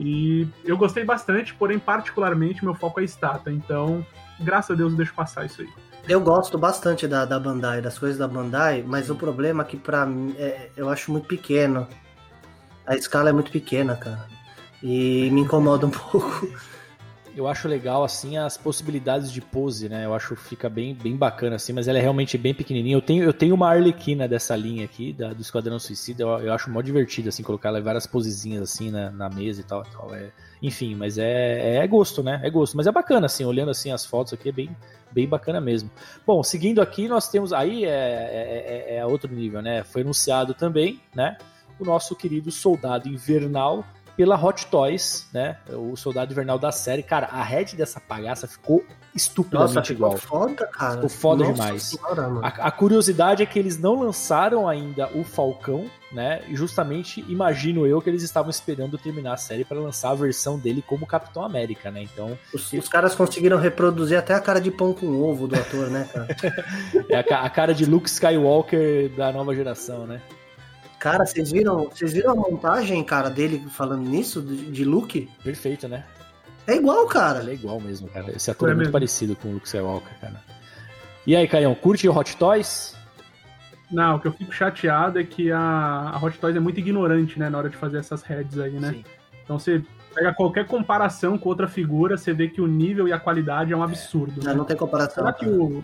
[0.03, 3.53] E eu gostei bastante, porém, particularmente, meu foco é estátua.
[3.53, 4.03] Então,
[4.39, 5.69] graças a Deus, eu deixo passar isso aí.
[6.09, 9.77] Eu gosto bastante da, da Bandai, das coisas da Bandai, mas o problema é que
[9.77, 11.87] pra mim é, eu acho muito pequeno.
[12.87, 14.27] A escala é muito pequena, cara.
[14.81, 16.49] E me incomoda um pouco.
[17.35, 20.05] Eu acho legal, assim, as possibilidades de pose, né?
[20.05, 22.95] Eu acho que fica bem, bem bacana, assim, mas ela é realmente bem pequenininha.
[22.95, 26.53] Eu tenho, eu tenho uma Arlequina dessa linha aqui, da, do Esquadrão Suicida, eu, eu
[26.53, 29.83] acho mó divertido, assim, colocar ela em várias posezinhas, assim, na, na mesa e tal.
[29.83, 30.13] e tal.
[30.13, 30.29] É,
[30.61, 32.41] enfim, mas é, é gosto, né?
[32.43, 32.75] É gosto.
[32.75, 34.75] Mas é bacana, assim, olhando, assim, as fotos aqui, é bem,
[35.11, 35.89] bem bacana mesmo.
[36.27, 39.83] Bom, seguindo aqui, nós temos, aí é, é, é- é outro nível, né?
[39.85, 41.37] Foi anunciado também, né?
[41.79, 45.57] O nosso querido Soldado Invernal, pela Hot Toys, né?
[45.69, 47.03] O Soldado Invernal da série.
[47.03, 48.83] Cara, a head dessa bagaça ficou
[49.15, 50.17] estupidamente Nossa, ficou igual.
[50.17, 50.93] foda, cara.
[50.93, 51.97] Ficou foda Nossa demais.
[52.41, 56.41] A, a curiosidade é que eles não lançaram ainda o Falcão, né?
[56.47, 60.57] E justamente imagino eu que eles estavam esperando terminar a série para lançar a versão
[60.57, 62.03] dele como Capitão América, né?
[62.03, 65.89] Então Os, os caras conseguiram reproduzir até a cara de pão com ovo do ator,
[65.89, 66.27] né, cara?
[67.09, 70.21] é a, a cara de Luke Skywalker da nova geração, né?
[71.01, 75.27] Cara, vocês viram, vocês viram a montagem, cara, dele falando nisso, de, de look?
[75.43, 76.05] Perfeito, né?
[76.67, 77.39] É igual, cara.
[77.39, 78.31] Ele é igual mesmo, cara.
[78.31, 78.93] Esse ator é, É muito mesmo.
[78.93, 80.39] parecido com o Luke Skywalker, cara.
[81.25, 82.95] E aí, Caião, curte o Hot Toys?
[83.91, 87.39] Não, o que eu fico chateado é que a, a Hot Toys é muito ignorante,
[87.39, 88.91] né, na hora de fazer essas heads aí, né?
[88.91, 89.03] Sim.
[89.43, 89.83] Então você
[90.13, 93.75] pega qualquer comparação com outra figura, você vê que o nível e a qualidade é
[93.75, 94.39] um absurdo.
[94.43, 94.53] Não, né?
[94.53, 95.15] não tem comparação.
[95.15, 95.83] Será que o.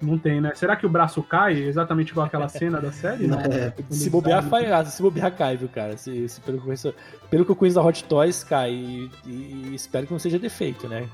[0.00, 0.52] Não tem, né?
[0.54, 3.26] Será que o braço cai exatamente igual aquela cena da série?
[3.26, 3.38] Não.
[3.40, 3.72] É.
[3.90, 5.96] Se bobear, faz, se bobear cai, viu, cara?
[5.96, 6.94] Se, se pelo, que eu conheço,
[7.28, 8.70] pelo que eu conheço da Hot Toys, cai.
[8.70, 11.08] E, e espero que não seja defeito, né?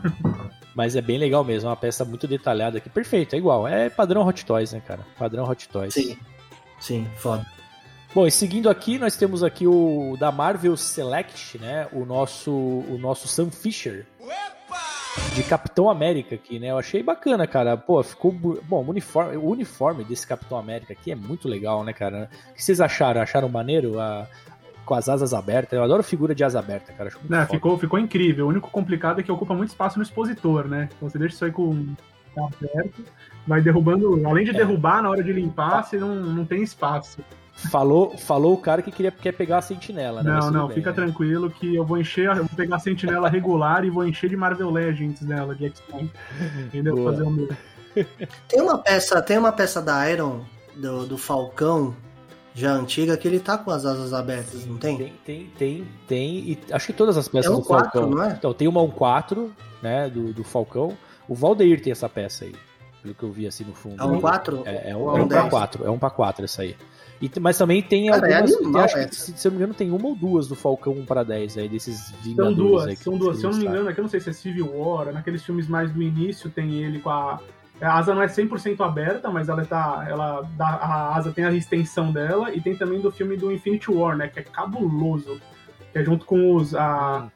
[0.74, 2.88] Mas é bem legal mesmo, é uma peça muito detalhada aqui.
[2.88, 3.68] Perfeito, é igual.
[3.68, 5.00] É padrão Hot Toys, né, cara?
[5.18, 5.92] Padrão Hot Toys.
[5.92, 6.16] Sim.
[6.80, 7.46] Sim, foda.
[8.14, 11.88] Bom, e seguindo aqui, nós temos aqui o da Marvel Select, né?
[11.92, 14.06] O nosso, o nosso Sam Fisher.
[15.34, 16.70] De Capitão América aqui, né?
[16.70, 17.76] Eu achei bacana, cara.
[17.76, 18.32] Pô, ficou.
[18.32, 22.28] Bom, o uniforme, o uniforme desse Capitão América aqui é muito legal, né, cara?
[22.50, 23.20] O que vocês acharam?
[23.20, 23.98] Acharam maneiro?
[24.00, 24.26] A-
[24.84, 25.72] Com as asas abertas?
[25.76, 27.10] Eu adoro figura de asa aberta, cara.
[27.50, 28.46] Ficou, ficou incrível.
[28.46, 30.88] O único complicado é que ocupa muito espaço no expositor, né?
[30.96, 31.86] Então você deixa isso aí com
[32.34, 33.04] com aberto,
[33.46, 34.20] vai derrubando.
[34.26, 34.54] Além de É.
[34.54, 37.20] derrubar na hora de limpar, você não, não tem espaço.
[37.54, 40.30] Falou, falou o cara que queria, quer pegar a sentinela, né?
[40.32, 40.96] Não, não, bem, fica né?
[40.96, 44.36] tranquilo que eu vou encher, eu vou pegar a sentinela regular e vou encher de
[44.36, 46.10] Marvel Legends nela, de X-Men.
[46.66, 46.96] Entendeu?
[46.96, 47.12] Boa.
[47.12, 47.48] Fazer o meu.
[48.48, 50.40] Tem uma peça, tem uma peça da Iron,
[50.74, 51.94] do, do Falcão,
[52.54, 54.96] já antiga, que ele tá com as asas abertas, não tem?
[54.96, 56.36] Tem, tem, tem, tem.
[56.50, 58.02] E acho que todas as peças É um do Falcão.
[58.02, 58.32] 4, não é?
[58.32, 59.50] Então, tem uma 1-4,
[59.82, 60.08] né?
[60.08, 60.96] Do, do Falcão.
[61.28, 62.54] O Valdeir tem essa peça aí.
[63.02, 64.00] Pelo que eu vi assim no fundo.
[64.00, 64.62] É um 4?
[64.64, 65.50] É, é um, é é um um pra 10?
[65.50, 66.76] 4, é um pra 4 essa aí.
[67.22, 68.56] E, mas também tem Cara, é algumas.
[68.60, 70.92] animal acho que, se, se eu não me engano, tem uma ou duas do Falcão
[70.94, 72.96] 1 para 10 aí, desses São Vingadores duas, aí.
[72.96, 73.38] que são duas.
[73.38, 75.66] Se eu não me engano, aqui eu não sei se é Civil War, naqueles filmes
[75.68, 77.40] mais do início tem ele com a.
[77.80, 80.06] A asa não é 100% aberta, mas ela tá.
[80.08, 83.90] Ela dá, a asa tem a extensão dela, e tem também do filme do Infinity
[83.90, 84.28] War, né?
[84.28, 85.40] Que é cabuloso.
[85.92, 86.74] Que é junto com os.
[86.74, 87.28] A,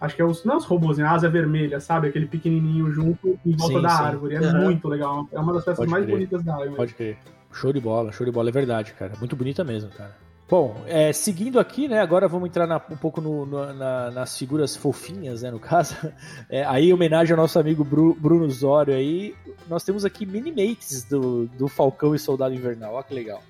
[0.00, 0.44] acho que é os.
[0.44, 1.04] Não os robôs, né?
[1.04, 2.08] A asa vermelha, sabe?
[2.08, 4.02] Aquele pequenininho junto em volta Sim, da sim.
[4.04, 4.34] árvore.
[4.36, 4.60] É Uhum.
[4.64, 5.28] muito legal.
[5.32, 6.14] É uma das peças Pode mais crer.
[6.14, 6.74] bonitas da Iron.
[6.74, 7.18] Pode crer.
[7.54, 9.12] Show de bola, show de bola, é verdade, cara.
[9.18, 10.14] Muito bonita mesmo, cara.
[10.48, 12.00] Bom, é, seguindo aqui, né?
[12.00, 15.50] Agora vamos entrar na- um pouco no- no- na- nas figuras fofinhas, né?
[15.50, 15.94] No caso.
[16.50, 19.34] É, aí, em homenagem ao nosso amigo Bru- Bruno Zório aí,
[19.68, 22.94] nós temos aqui minimates do, do Falcão e Soldado Invernal.
[22.94, 23.42] Olha que legal.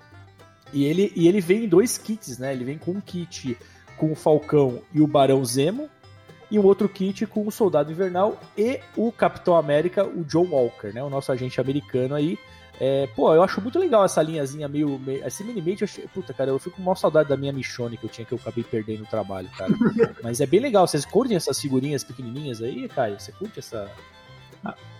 [0.73, 2.53] E ele, e ele vem em dois kits, né?
[2.53, 3.57] Ele vem com um kit
[3.97, 5.89] com o Falcão e o Barão Zemo,
[6.51, 10.93] e um outro kit com o Soldado Invernal e o Capitão América, o John Walker,
[10.95, 11.03] né?
[11.03, 12.39] O nosso agente americano aí.
[12.81, 14.99] É, pô, eu acho muito legal essa linhazinha meio.
[14.99, 18.05] meio esse minimate, eu puta, cara, eu fico com maior saudade da minha Michone que
[18.05, 19.73] eu tinha, que eu acabei perdendo no trabalho, cara.
[20.23, 20.87] Mas é bem legal.
[20.87, 23.19] Vocês curtem essas figurinhas pequenininhas aí, Caio?
[23.21, 23.89] Você curte essa.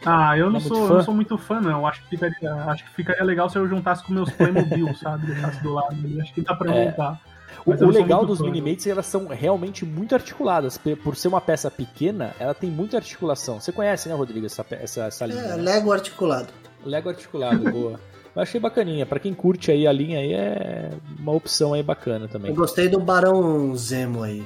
[0.05, 0.93] Ah, eu não, Não é muito sou, fã?
[0.93, 1.87] eu não sou muito fã, não.
[1.87, 5.27] Acho que, ficaria, acho que ficaria legal se eu juntasse com meus Playmobil, sabe?
[5.27, 5.95] Deixasse do lado.
[5.95, 6.21] ali.
[6.21, 6.85] Acho que dá pra É.
[6.85, 7.21] montar.
[7.67, 10.79] Mas o legal dos minimates, elas são realmente muito articuladas.
[11.03, 13.59] Por ser uma peça pequena, ela tem muita articulação.
[13.59, 15.41] Você conhece, né, Rodrigo, essa, essa, essa linha?
[15.41, 15.63] É, né?
[15.63, 16.49] Lego articulado.
[16.85, 18.01] Lego articulado, boa.
[18.35, 19.07] Eu achei bacaninha.
[19.07, 22.53] Pra quem curte aí a linha aí, é uma opção aí bacana Eu também.
[22.55, 24.45] gostei do Barão Zemo aí.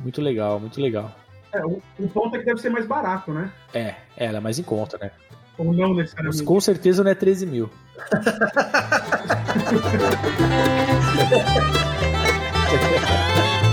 [0.00, 1.12] Muito legal, muito legal.
[1.52, 3.50] É, o, o ponto é que deve ser mais barato, né?
[3.74, 5.10] É, é, ela é mais em conta, né?
[5.58, 6.44] Ou não Mas necessariamente.
[6.44, 7.68] com certeza não é 13 mil.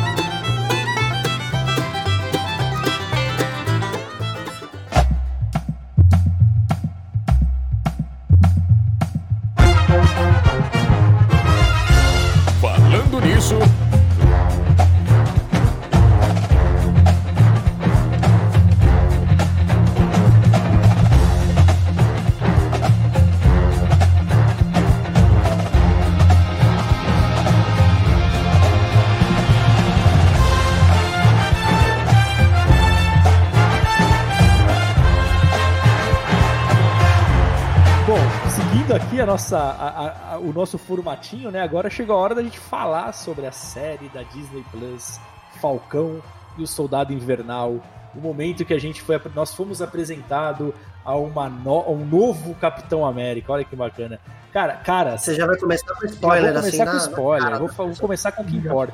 [39.38, 41.62] nossa, a- a- o nosso formatinho, né?
[41.62, 45.20] Agora chegou a hora da gente falar sobre a série da Disney Plus,
[45.62, 46.22] Falcão
[46.58, 47.76] e o Soldado Invernal.
[48.16, 50.74] O momento que a gente foi, nós fomos apresentado
[51.06, 53.54] a, uma no- a um novo Capitão América.
[53.54, 54.20] Olha que bacana.
[54.52, 57.52] Cara, cara, Você já vai começar com spoiler vou assim começar na, com na spoiler.
[57.54, 58.94] eu vou, vou começar com o que importa.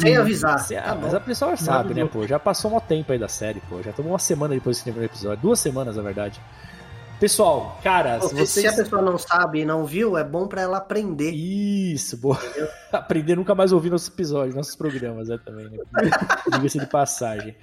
[0.00, 0.58] Sem avisar.
[0.58, 1.16] Cê- Tá mas bom.
[1.18, 2.26] a pessoa sabe, né, pô?
[2.26, 3.80] Já passou um tempo aí da série, pô.
[3.80, 5.40] Já tomou uma semana depois desse primeiro episódio.
[5.40, 6.40] Duas semanas, na verdade.
[7.24, 8.76] Pessoal, cara, se Se- Se a vocês.
[8.84, 11.30] pessoa não sabe e não viu, é bom pra ela aprender.
[11.30, 12.38] Isso, boa.
[12.92, 15.78] Aprender nunca mais ouvir nossos episódios, nossos programas, né, também, né?
[16.52, 17.56] Diga-se de passagem.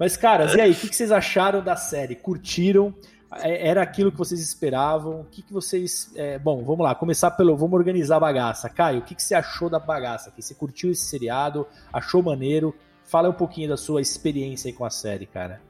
[0.00, 2.16] Mas, caras, e aí, o que que vocês acharam da série?
[2.16, 2.92] Curtiram?
[3.36, 5.20] É- Era aquilo que vocês esperavam?
[5.20, 6.10] O que, que vocês.
[6.16, 7.56] é, bom, vamos lá, começar pelo.
[7.56, 8.68] Vamos organizar a bagaça.
[8.68, 10.28] Caio, o que, que você achou da bagaça?
[10.30, 10.42] aqui?
[10.42, 11.66] Você curtiu esse seriado?
[11.92, 12.74] Achou maneiro?
[13.04, 15.60] Fala um pouquinho da sua experiência aí com a série, cara.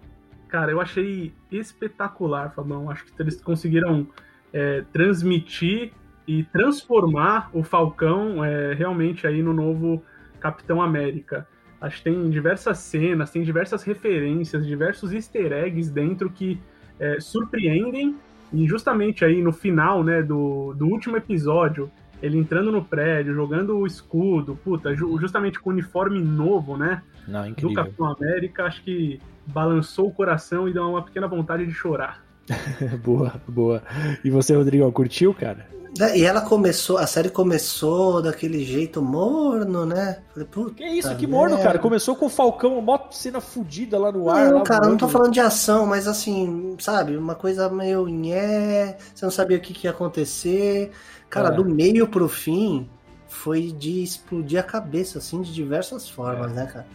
[0.54, 2.88] Cara, eu achei espetacular, Fabão.
[2.88, 4.06] Acho que eles conseguiram
[4.52, 5.90] é, transmitir
[6.28, 10.00] e transformar o Falcão é, realmente aí no novo
[10.38, 11.44] Capitão América.
[11.80, 16.60] Acho que tem diversas cenas, tem diversas referências, diversos easter eggs dentro que
[17.00, 18.14] é, surpreendem.
[18.52, 21.90] E justamente aí no final né, do, do último episódio,
[22.24, 27.02] ele entrando no prédio, jogando o escudo, puta, ju- justamente com o uniforme novo, né?
[27.28, 27.74] Não, do incrível.
[27.74, 32.23] Capitão América, acho que balançou o coração e deu uma pequena vontade de chorar.
[33.02, 33.82] boa, boa.
[34.24, 35.66] E você, Rodrigão, curtiu, cara?
[36.00, 40.18] É, E ela começou, a série começou daquele jeito morno, né?
[40.32, 40.74] Falei, puta.
[40.74, 41.62] Que isso, que morno, merda.
[41.68, 41.78] cara.
[41.78, 44.50] Começou com o Falcão, uma cena fudida lá no ar.
[44.50, 49.24] Não, cara, não tô falando de ação, mas assim, sabe, uma coisa meio nhé, você
[49.24, 50.90] não sabia o que, que ia acontecer.
[51.30, 51.52] Cara, É.
[51.52, 52.88] do meio pro fim
[53.28, 56.54] foi de explodir a cabeça, assim, de diversas formas, É.
[56.54, 56.86] né, cara?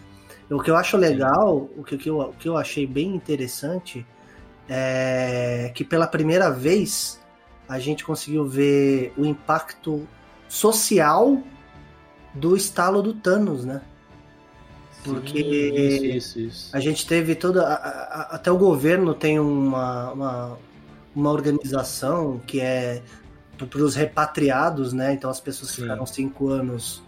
[0.52, 3.16] O que eu acho legal, o que, o que eu, o que eu achei bem
[3.16, 4.06] interessante
[4.70, 7.20] é que pela primeira vez
[7.68, 10.08] a gente conseguiu ver o impacto
[10.48, 11.42] social
[12.34, 13.82] do estalo do Thanos, né?
[15.04, 16.76] Porque Isso, isso, isso.
[16.76, 17.66] a gente teve toda.
[17.66, 20.58] a- a- a- até o governo tem uma, uma,
[21.16, 23.02] uma organização que é
[23.58, 25.14] para os repatriados, né?
[25.14, 25.84] Então as pessoas Sim.
[25.84, 27.02] ficaram cinco anos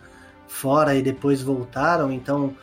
[0.48, 2.12] fora e depois voltaram.
[2.12, 2.56] Então,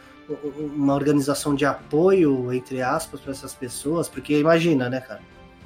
[0.58, 5.20] uma organização de apoio, entre aspas, para essas pessoas, porque imagina, né, cara?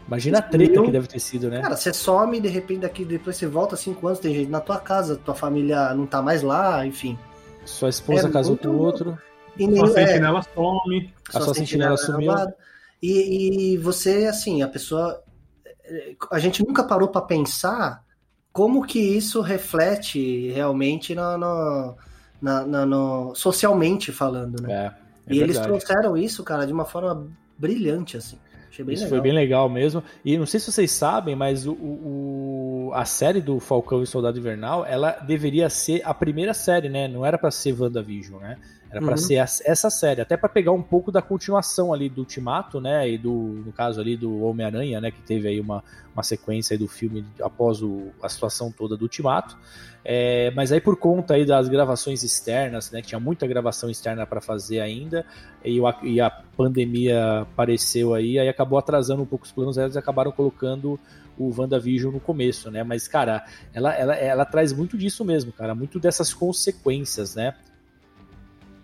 [0.07, 1.61] Imagina a treta que deve ter sido, né?
[1.63, 4.79] Cara, você some de repente daqui, depois você volta cinco anos, tem gente na tua
[4.79, 7.19] casa, tua família não tá mais lá, enfim.
[7.65, 9.19] Sua esposa é casou muito com outro.
[9.57, 11.15] E Sua nenhum- é, sentinela some.
[11.35, 12.31] A sua sentinela sumiu.
[12.33, 12.55] roubada.
[13.03, 15.23] E, e você, assim, a pessoa.
[16.31, 18.03] A gente nunca parou pra pensar
[18.53, 21.95] como que isso reflete realmente no, no-
[22.43, 24.93] na- na- no- socialmente falando, né?
[25.29, 25.69] É, é e eles verdade.
[25.69, 27.27] trouxeram isso, cara, de uma forma
[27.57, 28.37] brilhante, assim.
[28.69, 29.19] Achei bem Isso legal.
[29.19, 30.03] foi bem legal mesmo.
[30.25, 34.39] E não sei se vocês sabem, mas o, o- a série do Falcão e Soldado
[34.39, 37.07] Invernal, ela deveria ser a primeira série, né?
[37.07, 38.57] Não era pra ser WandaVision, né?
[38.93, 39.17] Era Uhum.
[39.17, 39.35] ser
[39.65, 43.09] essa série, até pra pegar um pouco da continuação ali do Ultimato, né?
[43.09, 43.33] E do,
[43.65, 45.11] no caso ali do Homem-Aranha, né?
[45.11, 45.83] Que teve aí uma,
[46.15, 49.57] uma sequência do filme após o, a situação toda do Ultimato.
[50.05, 53.01] É, mas aí por conta aí das gravações externas, né?
[53.01, 55.25] Que tinha muita gravação externa pra fazer ainda,
[55.65, 59.97] e, o- e a pandemia apareceu aí, aí acabou atrasando um pouco os planos, eles
[59.97, 60.99] acabaram colocando
[61.39, 62.83] o WandaVision no começo, né?
[62.85, 67.55] Mas, cara, ela, ela, ela traz muito disso mesmo, cara, muito dessas consequências, né?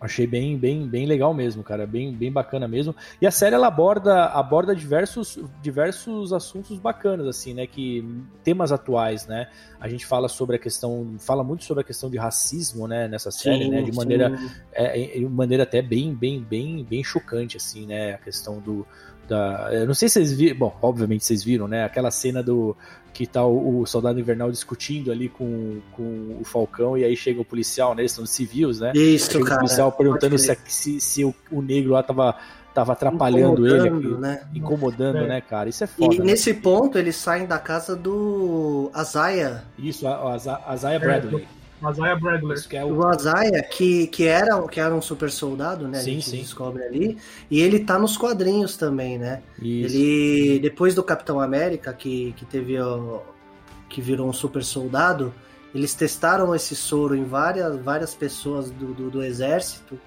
[0.01, 2.95] Achei bem, bem, bem legal mesmo, cara, bem, bem bacana mesmo.
[3.21, 7.67] E a série ela aborda, aborda diversos, diversos assuntos bacanas, assim, né?
[7.67, 8.05] Que
[8.45, 9.49] temas atuais, né?
[9.81, 13.09] A gente fala sobre a questão, fala muito sobre a questão de racismo, né?
[13.09, 13.83] Nessa série, Sim, né?
[13.83, 14.39] De maneira,
[14.73, 18.15] é, de maneira até bem, bem, bem, bem chocante, assim, né?
[18.15, 18.87] A questão do.
[19.29, 20.57] Da, eu não sei se vocês viram.
[20.57, 21.85] Bom, obviamente vocês viram, né?
[21.85, 22.77] Aquela cena do.
[23.13, 27.41] Que tá o, o soldado invernal discutindo ali com, com o Falcão, e aí chega
[27.41, 28.03] o policial, né?
[28.03, 28.93] Eles são civis, né?
[28.95, 29.61] Isso, Chega o cara.
[29.61, 32.37] policial perguntando se, se, se o, o negro lá tava,
[32.73, 34.43] tava atrapalhando ele, aqui, né?
[34.55, 35.27] incomodando, É.
[35.27, 35.69] né, cara?
[35.69, 36.15] Isso é foda.
[36.15, 36.25] E né?
[36.27, 39.65] nesse ponto eles saem da casa do Azaia.
[39.77, 41.49] Isso, a, a, a Zaya Bradley.
[41.83, 42.57] Isaiah Bradler.
[42.57, 42.97] Isso que é o.
[42.97, 45.99] O Azaia, que, que, era, que era um super soldado, né?
[45.99, 46.39] Sim, a gente sim.
[46.39, 47.19] descobre ali.
[47.51, 49.43] E ele tá nos quadrinhos também, né?
[49.61, 49.97] Isso.
[49.97, 53.23] Ele, depois do Capitão América, que, que teve o,
[53.89, 55.33] que virou um super soldado,
[55.75, 59.99] eles testaram esse soro em várias, várias pessoas do, do, do exército.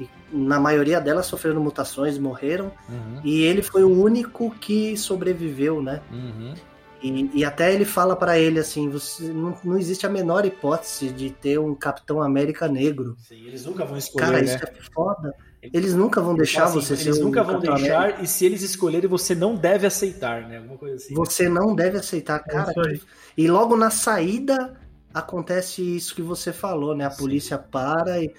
[0.00, 2.70] E na maioria delas sofreram mutações, morreram.
[2.88, 6.00] Uhum, E ele foi o único que sobreviveu, né?
[6.10, 6.54] uhum.
[7.02, 11.10] E, e até ele fala pra ele assim: você, não, não existe a menor hipótese
[11.10, 13.16] de ter um Capitão América negro.
[13.20, 14.44] Sim, eles nunca vão escolher, Cara, né?
[14.44, 15.32] isso é foda.
[15.62, 18.22] Eles nunca vão Ele deixar assim, você ser Eles um nunca vão Capitão deixar, América.
[18.22, 20.58] e se eles escolherem, você não deve aceitar, né?
[20.58, 21.14] Alguma coisa assim.
[21.14, 22.72] Você não deve aceitar, É cara.
[22.72, 23.00] que-
[23.36, 24.76] E logo na saída
[25.12, 27.04] acontece isso que você falou, né?
[27.06, 27.18] A Sim.
[27.18, 28.32] polícia para e.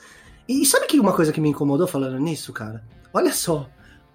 [0.47, 2.83] E sabe que uma coisa que me incomodou falando nisso, cara?
[3.13, 3.69] Olha só,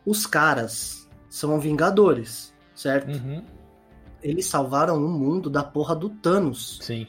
[0.04, 3.10] os caras são vingadores, certo?
[3.10, 3.44] Uhum,
[4.24, 6.78] Eles salvaram o mundo da porra do Thanos.
[6.80, 7.06] Sim.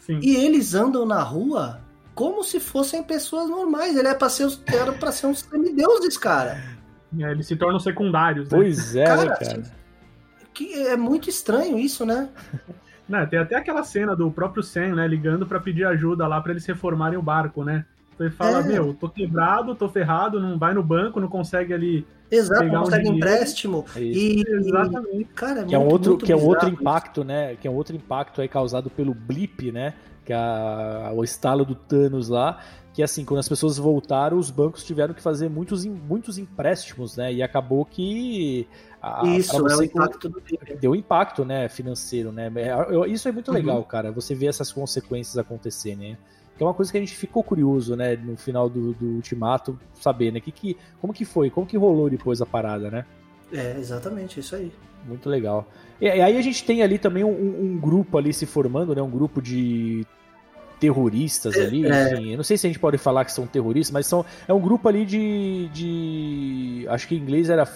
[0.00, 0.18] Sim.
[0.22, 1.82] E eles andam na rua
[2.14, 3.94] como se fossem pessoas normais.
[3.94, 6.58] Ele é pra ser, era pra ser uns semideuses, cara.
[7.18, 8.58] É, eles se tornam secundários, né?
[8.58, 9.62] Pois é, Cara, né, cara?
[10.52, 12.28] Que é muito estranho isso, né?
[13.08, 16.50] Né, tem até aquela cena do próprio Sam, né, ligando pra pedir ajuda lá pra
[16.50, 17.86] eles reformarem o barco, né?
[18.18, 18.62] Ele fala, É.
[18.62, 22.06] meu, tô quebrado, tô ferrado, não vai no banco, não consegue ali.
[22.30, 23.26] Exato, Pegar não um consegue dinheiro.
[23.28, 23.84] empréstimo.
[23.94, 24.00] É.
[24.00, 25.24] E, Exatamente.
[25.34, 26.80] cara, é que é um muito, outro, muito que é um outro isso.
[26.80, 27.56] impacto, né?
[27.56, 29.94] Que é um outro impacto aí causado pelo blip, né?
[30.24, 32.58] Que é a- o estalo do Thanos lá.
[32.92, 37.32] Que assim, quando as pessoas voltaram, os bancos tiveram que fazer muitos, muitos empréstimos, né?
[37.32, 38.66] E acabou que.
[39.00, 40.76] a- Isso, pra é o você- impacto do Blip.
[40.80, 42.50] Deu impacto, né, financeiro, né?
[42.56, 43.54] É, Isso é muito Uhum.
[43.54, 44.10] legal, cara.
[44.10, 46.16] Você vê essas consequências acontecerem, né?
[46.56, 49.78] Que é uma coisa que a gente ficou curioso, né, no final do, do Ultimato,
[49.94, 50.40] saber, né?
[50.40, 51.50] Que, que, como que foi?
[51.50, 53.04] Como que rolou depois a parada, né?
[53.52, 54.72] É, exatamente, isso aí.
[55.06, 55.68] Muito legal.
[56.00, 57.28] E, e aí a gente tem ali também um,
[57.74, 59.02] um grupo ali se formando, né?
[59.02, 60.06] Um grupo de
[60.80, 62.12] terroristas ali, É.
[62.12, 62.30] enfim.
[62.32, 64.60] Eu não sei se a gente pode falar que são terroristas, mas são, é um
[64.60, 65.68] grupo ali de.
[65.72, 67.66] de acho que em inglês era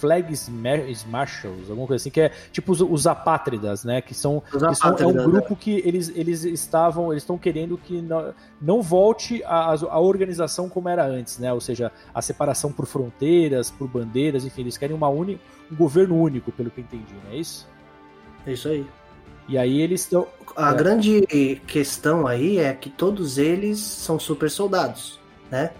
[0.00, 4.00] Flag Sma- Marshals, alguma coisa assim, que é tipo os, os apátridas, né?
[4.00, 8.00] Que são, que são- é um grupo que eles, eles estavam, eles estão querendo que
[8.00, 11.52] não, não volte a, a organização como era antes, né?
[11.52, 15.38] Ou seja, a separação por fronteiras, por bandeiras, enfim, eles querem uma uni,
[15.70, 17.68] um governo único, pelo que eu entendi, não é isso?
[18.46, 18.86] É isso aí.
[19.48, 20.26] E aí eles estão.
[20.56, 20.74] A É.
[20.74, 25.18] grande questão aí é que todos eles são super soldados,
[25.50, 25.70] né?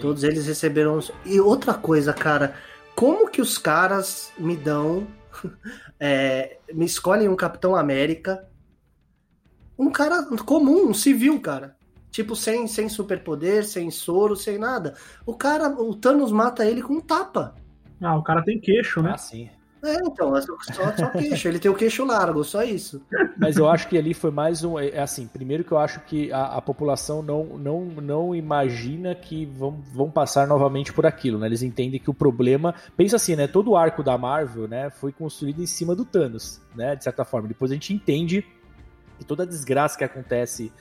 [0.00, 0.98] Todos eles receberam.
[1.24, 2.54] E outra coisa, cara,
[2.94, 5.06] como que os caras me dão.
[5.98, 8.48] é, me escolhem um Capitão América.
[9.78, 11.76] Um cara comum, um civil, cara.
[12.10, 14.94] Tipo, sem, sem superpoder, sem soro, sem nada.
[15.24, 17.54] O cara, o Thanos mata ele com um tapa.
[18.00, 19.12] Ah, o cara tem queixo, né?
[19.14, 19.48] Ah, sim.
[19.84, 20.56] É, então, é só,
[20.96, 21.48] só queixo.
[21.48, 23.02] Ele tem o queixo largo, só isso.
[23.36, 24.78] Mas eu acho que ali foi mais um.
[24.78, 29.44] É assim, primeiro que eu acho que a, a população não, não, não imagina que
[29.44, 31.46] vão, vão passar novamente por aquilo, né?
[31.46, 32.74] Eles entendem que o problema.
[32.96, 33.48] Pensa assim, né?
[33.48, 36.94] Todo o arco da Marvel, né, foi construído em cima do Thanos, né?
[36.94, 37.48] De certa forma.
[37.48, 38.46] Depois a gente entende
[39.18, 40.72] que toda a desgraça que acontece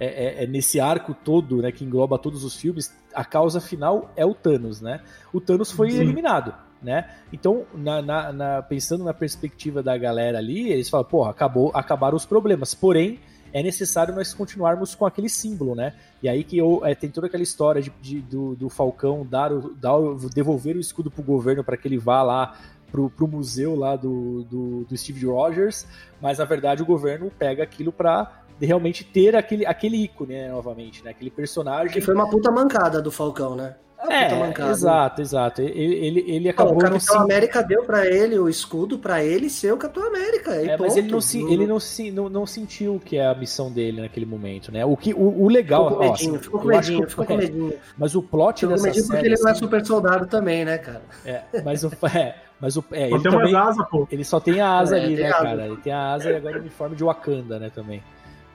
[0.00, 1.70] é, é- é nesse arco todo, né?
[1.70, 5.00] Que engloba todos os filmes, a causa final é o Thanos, né?
[5.32, 6.00] O Thanos foi Sim.
[6.00, 6.66] eliminado.
[6.82, 7.08] Né?
[7.32, 12.16] Então, na- na- na- pensando na perspectiva da galera ali, eles falam, porra, acabou, acabaram
[12.16, 12.72] os problemas.
[12.72, 13.18] Porém,
[13.52, 15.94] é necessário nós continuarmos com aquele símbolo, né?
[16.22, 19.52] E aí que eu, é, tem toda aquela história de, de- do, do Falcão dar
[19.52, 19.96] o, dar
[20.32, 22.56] devolver o escudo pro governo para que ele vá lá
[22.92, 25.86] pro, pro museu lá do, do, do Steve Rogers,
[26.20, 30.48] mas na verdade o governo pega aquilo para de realmente ter aquele, aquele ícone, né,
[30.48, 31.10] novamente, né?
[31.10, 31.92] Aquele personagem.
[31.92, 33.74] Que foi uma puta mancada do Falcão, né?
[34.00, 34.70] Uma É, puta mancada.
[34.70, 35.60] exato, exato.
[35.60, 39.24] Ele, ele, ele Não, acabou o Capitão se- América deu pra ele o escudo pra
[39.24, 40.54] ele ser o Capitão América.
[40.62, 40.98] e É, mas ponto.
[41.00, 44.24] ele, não, se, ele não, se, não, não sentiu que é a missão dele naquele
[44.24, 44.84] momento, né?
[44.84, 45.88] O, que, o, o legal.
[45.88, 47.72] Ficou com medinho, assim, ficou com medinho, que- ficou com é, medinho.
[47.96, 49.16] Mas o plot Ficou com dessa medinho série.
[49.18, 51.02] porque ele não é assim, super soldado também, né, cara?
[51.24, 51.90] é, mas o.
[52.14, 53.52] É, mas o é, ele também.
[53.90, 54.06] pô.
[54.12, 55.42] Ele só tem a asa É, ali, né, asa.
[55.44, 55.66] cara?
[55.66, 58.00] Ele tem a asa e agora o uniforme de Wakanda, né, também.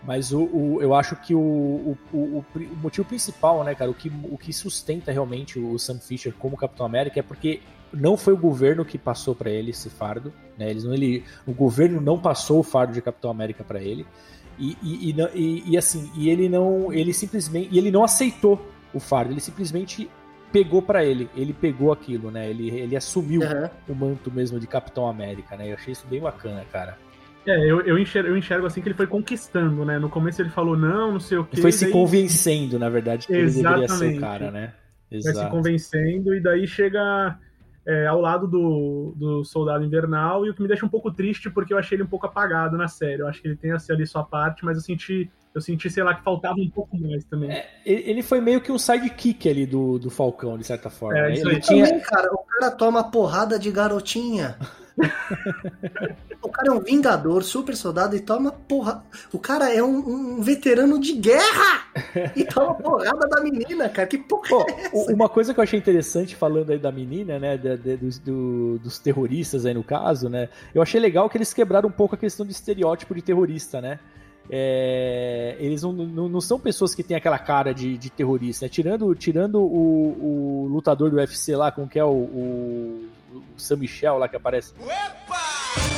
[0.05, 2.45] Mas o, o- eu acho que o, o, o,
[2.81, 6.85] motivo principal, né, cara, o que, o que sustenta realmente o Sam Fisher como Capitão
[6.85, 7.61] América é porque
[7.93, 10.69] não foi o governo que passou pra ele esse fardo, né?
[10.69, 14.05] Eles não, ele, o governo não passou o fardo de Capitão América pra ele.
[14.59, 18.99] E, e, e, e- assim, e ele não, ele simplesmente, e ele não aceitou o
[18.99, 20.09] fardo, ele simplesmente
[20.51, 22.47] pegou pra ele, ele pegou aquilo, né?
[22.49, 23.69] Ele, ele assumiu Aham.
[23.89, 25.69] o manto mesmo de Capitão América, né?
[25.71, 26.97] Eu achei isso bem bacana, cara.
[27.45, 29.99] É, eu, eu, enxergo, eu enxergo assim que ele foi conquistando, né?
[29.99, 31.59] No começo ele falou não, não sei o que.
[31.59, 34.19] E foi se daí convencendo, na verdade, que ele deveria ser o Exatamente.
[34.19, 34.73] cara, né?
[35.11, 35.51] vai se Exato.
[35.51, 37.37] convencendo, e daí chega
[37.85, 41.49] é, ao lado do, do Soldado Invernal, e o que me deixa um pouco triste,
[41.49, 43.21] porque eu achei ele um pouco apagado na série.
[43.21, 46.03] Eu acho que ele tem assim, ali sua parte, mas eu senti, eu senti, sei
[46.03, 47.51] lá, que faltava um pouco mais também.
[47.51, 51.17] É, ele foi meio que um sidekick ali do, do Falcão, de certa forma.
[51.17, 51.33] É, né?
[51.33, 51.61] isso Ele aí.
[51.61, 54.57] tinha, Também, cara, o cara toma porrada de garotinha.
[56.41, 59.03] o cara é um vingador, super soldado e toma porra.
[59.31, 61.87] O cara é um, um veterano de guerra
[62.35, 64.07] e toma porrada da menina, cara.
[64.07, 64.65] Que porra Pô,
[65.09, 68.19] é uma coisa que eu achei interessante falando aí da menina, né, da- da- dos,
[68.19, 72.15] do- dos terroristas aí no caso, né, eu achei legal que eles quebraram um pouco
[72.15, 73.99] a questão do estereótipo de terrorista, né,
[74.49, 78.69] É, eles não, não, não são pessoas que têm aquela cara de, de terrorista, né?
[78.69, 83.77] tirando, tirando o, o lutador do UFC lá, com que é o, o, o Sam
[83.77, 84.73] Michel lá que aparece,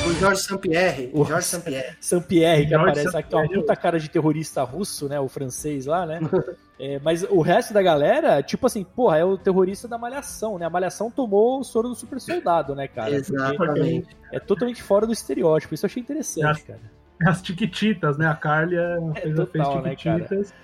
[0.06, 1.10] O Jorge Sampierre.
[1.12, 1.96] O- Jorge Sampierre.
[2.00, 5.18] Saint-Pierre, que George aparece que tem uma puta cara de terrorista russo, né?
[5.20, 6.20] O francês lá, né?
[6.78, 10.66] É, mas o resto da galera, tipo assim, porra, é o terrorista da Malhação, né?
[10.66, 13.12] A Malhação tomou o soro do super soldado, né, cara?
[13.12, 14.08] Porque Exatamente.
[14.30, 15.72] é totalmente fora do estereótipo.
[15.74, 16.80] Isso eu achei interessante, cara.
[17.26, 18.26] As Tiquititas, né?
[18.26, 20.54] A Carly é, fez, total, né, fez Tiquititas.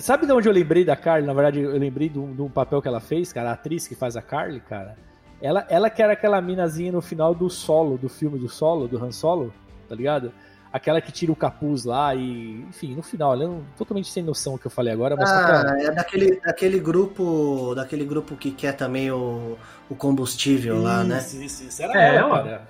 [0.00, 1.26] Sabe de onde eu lembrei da Carly?
[1.26, 4.16] Na verdade, eu lembrei de um, papel que ela fez, cara, a atriz que faz
[4.16, 4.96] a Carly, cara.
[5.42, 9.02] Ela, ela que era aquela minazinha no final do solo, do filme do solo, do
[9.02, 9.52] Han Solo,
[9.88, 10.32] tá ligado?
[10.72, 12.64] Aquela que tira o capuz lá e.
[12.68, 15.76] Enfim, no final, ela é totalmente sem noção o que eu falei agora, mas Ah,
[15.78, 17.74] é daquele, daquele grupo.
[17.76, 19.56] Daquele grupo que quer também o,
[19.88, 21.18] o combustível lá, né?
[21.18, 21.82] Isso, isso, isso.
[21.82, 22.42] Era É ela, ela.
[22.42, 22.68] cara.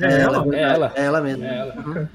[0.00, 0.56] É ela?
[0.56, 0.92] É ela.
[0.94, 1.44] É ela mesmo.
[1.44, 1.74] É ela.
[1.76, 2.08] Uhum.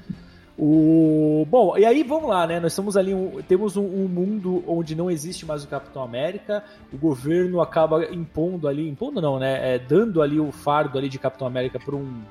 [0.60, 1.46] O...
[1.48, 2.58] Bom, e aí vamos lá, né?
[2.58, 6.64] Nós estamos ali, um- temos um, um mundo onde não existe mais o Capitão América,
[6.92, 9.74] o governo acaba impondo ali, impondo não, né?
[9.74, 12.22] É, dando ali o fardo ali de Capitão América para um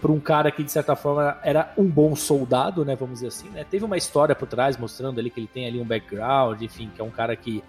[0.00, 2.94] para um cara que de certa forma era um bom soldado, né?
[2.94, 3.64] Vamos dizer assim, né?
[3.68, 7.00] Teve uma história por trás mostrando ali que ele tem ali um background, enfim, que
[7.00, 7.64] é um cara que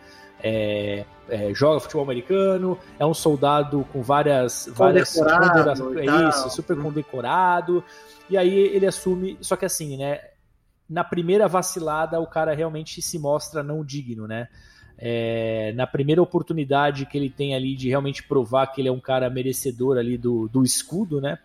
[0.48, 6.78] é, é, joga futebol americano, é um soldado com várias várias Condecorado é isso, super
[6.78, 6.84] Hum.
[6.84, 7.84] condecorado.
[8.30, 10.20] E aí ele assume, só que assim, né?
[10.88, 14.48] Na primeira vacilada, o cara realmente se mostra não digno, né?
[15.00, 19.00] É, na primeira oportunidade que ele tem ali de realmente provar que ele é um
[19.00, 21.40] cara merecedor ali do, do escudo, né?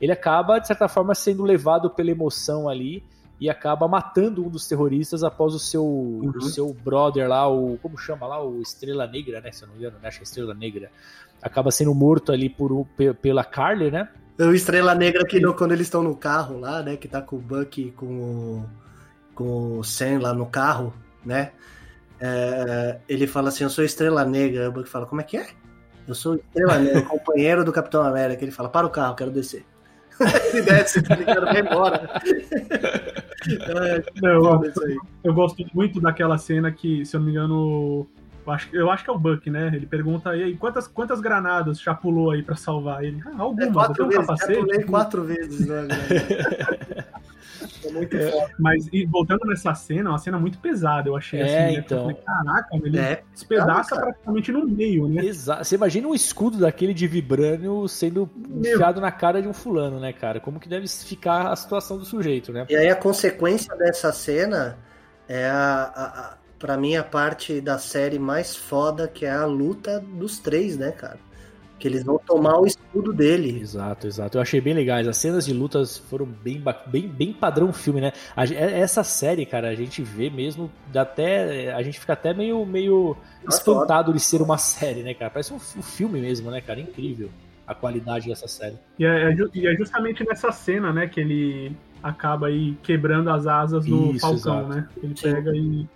[0.00, 3.04] Ele acaba, de certa forma, sendo levado pela emoção ali
[3.38, 7.78] e acaba matando um dos terroristas após o seu, o seu brother lá, o.
[7.82, 8.42] Como chama lá?
[8.42, 9.52] O Estrela Negra, né?
[9.52, 10.08] Se eu não me engano, né?
[10.08, 10.90] Acho que é Estrela Negra.
[11.42, 12.86] Acaba sendo morto ali por,
[13.20, 14.08] pela Carly, né?
[14.38, 16.96] O Estrela Negra que no- quando eles estão no carro lá, né?
[16.96, 18.64] Que tá com o Buck e com o,
[19.34, 21.52] com o Sam lá no carro, né?
[22.20, 24.68] é, ele fala assim, eu sou Estrela Negra.
[24.68, 25.46] O Buck fala, como é que é?
[26.08, 28.42] Eu sou Estrela Negra, companheiro do Capitão América.
[28.42, 29.64] Ele fala, para o carro, quero descer.
[30.52, 31.44] ele desce, tá ligado?
[31.44, 32.10] Vai embora.
[33.48, 34.96] É, Não, aí.
[35.22, 38.06] eu gosto muito daquela cena que, se eu não me engano,
[38.46, 39.70] eu acho, eu acho que é o Buck, né?
[39.74, 43.20] Ele pergunta, aí, quantas, quantas granadas já pulou aí pra salvar ele?
[43.26, 44.60] Ah, É algumas, eu quatro tenho um vezes, já capacete.
[44.60, 45.88] pulei quatro vezes, né?
[47.84, 48.50] É muito foda.
[48.58, 51.82] Mas e voltando nessa cena, é uma cena muito pesada, eu achei É, assim, né?
[51.84, 51.98] então.
[52.10, 54.02] Eu falei, Caraca, ele É, despedaça cara.
[54.08, 55.24] praticamente no meio, né?
[55.24, 55.64] Exato.
[55.64, 58.72] Você imagina um escudo daquele de vibrânio sendo Meu.
[58.74, 60.38] enfiado na cara de um fulano, né, cara?
[60.40, 62.66] Como que deve ficar a situação do sujeito, né?
[62.68, 64.76] E aí a consequência dessa cena
[65.28, 69.44] é a, a, a para mim a parte da série mais foda que é a
[69.46, 71.18] luta dos três, né, cara?
[71.78, 73.60] Que eles vão tomar o escudo dele.
[73.60, 74.36] Exato, exato.
[74.36, 75.08] Eu achei bem legais.
[75.08, 78.12] As cenas de lutas foram bem, bem, bem padrão filme, né?
[78.34, 82.34] A gen- essa série, cara, a gente vê mesmo, dá até, a gente fica até
[82.34, 85.30] meio, meio Nossa, espantado de ser uma série, né, cara?
[85.30, 86.80] Parece um, um filme mesmo, né, cara?
[86.80, 87.30] Incrível
[87.66, 88.78] a qualidade dessa série.
[88.98, 93.46] E é, é e é justamente nessa cena, né, que ele acaba aí quebrando as
[93.46, 94.68] asas do Isso, Falcão, exato.
[94.68, 94.88] né?
[95.02, 95.88] Ele pega e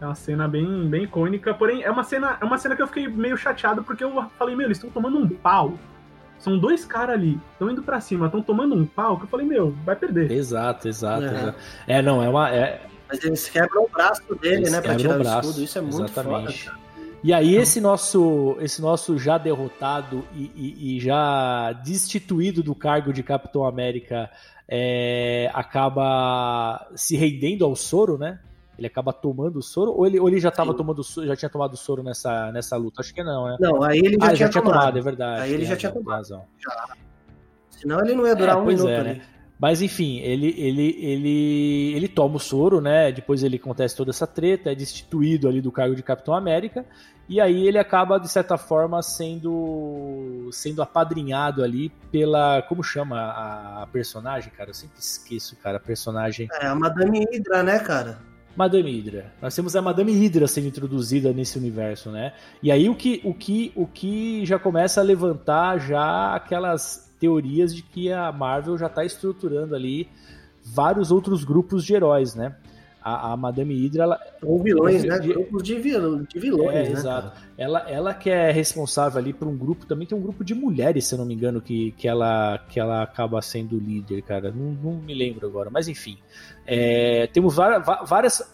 [0.00, 2.86] é uma cena bem, bem icônica, porém é uma cena, é uma cena que eu
[2.86, 5.74] fiquei meio chateado porque eu falei, meu, eles estão tomando um pau.
[6.38, 9.46] São dois caras ali, estão indo pra cima, estão tomando um pau, que eu falei,
[9.46, 10.30] meu, vai perder.
[10.30, 11.34] Exato, exato, É.
[11.34, 11.58] exato.
[11.86, 12.50] É, não, é uma.
[12.54, 14.80] É, Mas eles quebram o braço dele, Eles né?
[14.82, 15.64] Pra tirar o o, braço, escudo.
[15.64, 16.64] Isso é muito exatamente.
[16.64, 16.76] foda.
[16.76, 16.86] cara.
[17.24, 23.12] E aí esse nosso, esse nosso já derrotado e, e- e já destituído do cargo
[23.14, 24.30] de Capitão América
[24.68, 28.38] é, acaba se rendendo ao soro, né?
[28.78, 30.76] Ele acaba tomando o soro ou ele, ou ele já tava Sim.
[30.76, 33.00] tomando já tinha tomado o soro nessa, nessa luta?
[33.00, 33.56] Acho que não, né?
[33.58, 34.80] Não, aí ele já ah, tinha já tinha tomado.
[34.80, 35.42] tomado, é verdade.
[35.42, 36.16] Aí ele tem já tinha tomado.
[36.16, 36.44] razão.
[37.70, 39.22] Senão ele não ia durar É, um pois minuto é, né?
[39.58, 43.10] Mas enfim, ele, ele, ele, ele toma o soro, né?
[43.10, 46.84] Depois ele acontece toda essa treta, é destituído ali do cargo de Capitão América,
[47.26, 52.60] e aí ele acaba, de certa forma, sendo sendo apadrinhado ali pela.
[52.62, 54.70] Como chama a, a personagem, cara?
[54.70, 56.48] Eu sempre esqueço, cara, a personagem.
[56.60, 58.18] É a Madame Hydra, né, cara?
[58.56, 59.32] Madame Hydra.
[59.40, 62.32] Nós temos a Madame Hydra sendo introduzida nesse universo, né?
[62.62, 67.74] E aí o que, o que, o que já começa a levantar já aquelas teorias
[67.74, 70.08] de que a Marvel já está estruturando ali
[70.64, 72.56] vários outros grupos de heróis, né?
[73.08, 75.16] A, a Madame Hydra, ela, Ou vilões, né?
[75.20, 76.26] Grupos de, vil...
[76.26, 76.90] de vilões, é, né?
[76.90, 77.28] exato.
[77.28, 77.46] cara?
[77.56, 81.06] Ela, ela que é responsável ali por um grupo, também tem um grupo de mulheres,
[81.06, 84.50] se eu não me engano, que, que, ela, que ela acaba sendo líder, cara.
[84.50, 86.18] Não, não me lembro agora, mas enfim.
[86.66, 88.52] É, temos várias, várias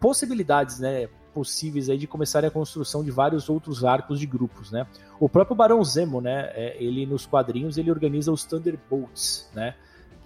[0.00, 1.06] possibilidades, né?
[1.34, 4.86] Possíveis aí de começarem a construção de vários outros arcos de grupos, né?
[5.20, 6.50] O próprio Barão Zemo, né?
[6.54, 9.74] é, ele nos quadrinhos ele organiza os Thunderbolts, né?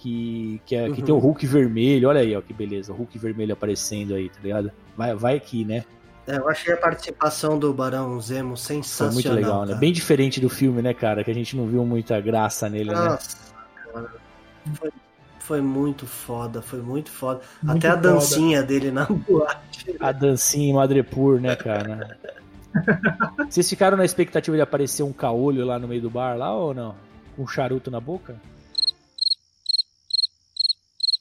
[0.05, 1.07] Que, que, é, que Uhum.
[1.07, 4.39] tem o Hulk vermelho, olha aí, ó, que beleza, o Hulk vermelho aparecendo aí, tá
[4.43, 4.71] ligado?
[4.95, 5.83] Vai, vai aqui, né?
[6.27, 9.15] É, eu achei a participação do Barão Zemo Foi sensacional.
[9.15, 9.67] muito legal, né?
[9.69, 9.79] cara.
[9.79, 11.25] Bem diferente do filme, né, cara?
[11.25, 12.97] Que a gente não viu muita graça nele, né?
[12.97, 13.37] Nossa,
[13.95, 14.11] cara.
[14.75, 14.91] Foi,
[15.39, 17.41] foi muito foda, foi muito foda.
[17.63, 18.09] Muito Até a foda.
[18.11, 19.97] dancinha dele na boate.
[20.01, 22.19] A dancinha em Madrepur, né, cara?
[23.49, 26.75] Vocês ficaram na expectativa de aparecer um caolho lá no meio do bar, lá ou
[26.75, 26.95] não?
[27.37, 28.37] Com um charuto na boca?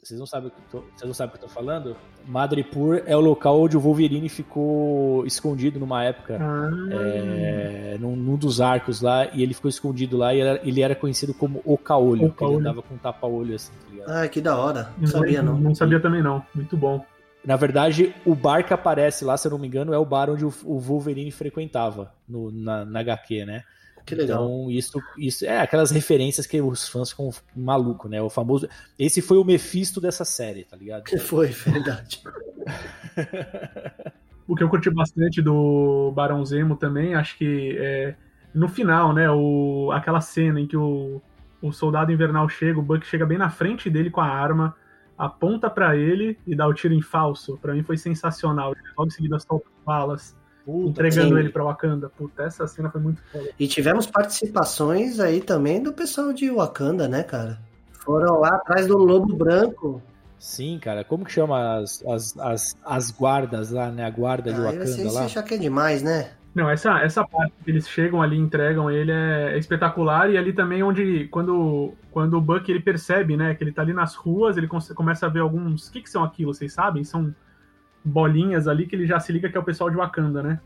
[0.03, 1.95] Vocês não sabem o que eu tô, vocês não sabem o que eu tô falando?
[2.27, 6.37] Madrepur é o local onde o Wolverine ficou escondido numa época.
[6.41, 10.81] Ah, é, num, num dos arcos lá, e ele ficou escondido lá, e era- ele
[10.81, 14.09] era conhecido como o Caolho, O ele andava com um tapa-olho assim, tá ligado?
[14.11, 14.89] Ah, que da hora.
[14.97, 15.57] Não sabia, não.
[15.57, 16.43] Não sabia também, não.
[16.53, 17.03] Muito bom.
[17.45, 20.29] Na verdade, o bar que aparece lá, se eu não me engano, é o bar
[20.29, 23.63] onde o, o Wolverine frequentava no, na, na HQ, né?
[24.05, 24.43] Que legal.
[24.43, 28.21] Então, isso, isso é aquelas referências que os fãs ficam malucos, né?
[28.21, 28.67] O famoso.
[28.99, 31.03] Esse foi o Mephisto dessa série, tá ligado?
[31.03, 32.21] Que foi, verdade.
[34.45, 38.13] O que eu curti bastante do Barão Zemo também, acho que é,
[38.53, 41.21] no final, né, o, aquela cena em que o,
[41.61, 44.75] o soldado invernal chega, o Buck chega bem na frente dele com a arma,
[45.17, 47.57] aponta pra ele e dá o tiro em falso.
[47.57, 48.75] Pra mim foi sensacional.
[48.97, 50.37] Logo em seguida solta as balas,
[50.67, 51.39] entregando sim.
[51.39, 52.09] ele pra Wakanda.
[52.09, 53.49] Puta, essa cena foi muito foda.
[53.59, 57.59] E tivemos participações aí também do pessoal de Wakanda, né, cara?
[57.91, 60.01] Foram lá atrás do Lobo Branco.
[60.37, 61.03] Sim, cara.
[61.03, 64.05] Como que chama as, as, as, as guardas lá, né?
[64.05, 65.25] A guarda de Aí Wakanda você, você lá?
[65.25, 66.31] acha que é demais, né?
[66.53, 70.53] Não, essa, essa parte que eles chegam ali, entregam ele é, é espetacular e ali
[70.53, 74.55] também onde quando, quando o Buck ele percebe, né, que ele tá ali nas ruas,
[74.55, 77.03] ele começa a ver alguns, o que que são aquilo, vocês sabem?
[77.03, 77.33] São
[78.03, 80.59] bolinhas ali que ele já se liga que é o pessoal de Wakanda, né?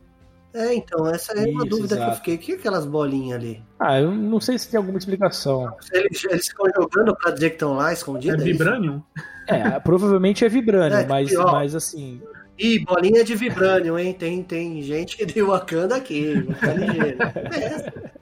[0.54, 2.16] É, então, essa é uma Isso, dúvida que eu exato.
[2.18, 2.36] fiquei.
[2.36, 3.64] O que é aquelas bolinhas ali?
[3.80, 5.72] Ah, eu não sei se tem alguma explicação.
[5.92, 8.44] Eles, eles ficam jogando pra dizer que estão lá É escondidas?
[8.44, 9.04] Vibranium?
[9.48, 11.52] É, provavelmente é Vibranium, É, mas, ó.
[11.52, 12.22] mas assim.
[12.58, 14.14] Ih, bolinha de Vibranium, hein?
[14.14, 16.42] Tem, tem gente de Wakanda aqui.
[16.48, 17.18] Ficar ligeiro.
[17.54, 18.16] É,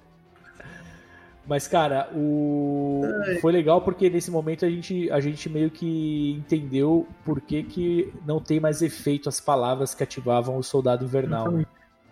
[1.48, 3.04] Mas, cara, o...
[3.40, 8.14] foi legal porque nesse momento a gente, a gente meio que entendeu por que, que
[8.26, 11.52] não tem mais efeito as palavras que ativavam o soldado invernal.
[11.52, 11.66] né?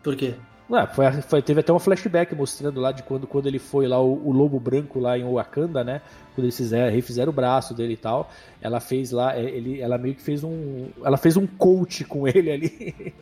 [0.03, 0.36] por quê?
[0.69, 3.99] Ué, foi, foi- teve até um flashback mostrando lá de quando, quando ele foi lá,
[3.99, 6.01] o, o Lobo Branco lá em Wakanda, né?
[6.34, 8.31] Quando eles fizeram, refizeram o braço dele e tal.
[8.61, 10.88] Ela fez lá, é, ele, ela meio que fez um.
[11.03, 13.13] Ela fez um coach com ele ali.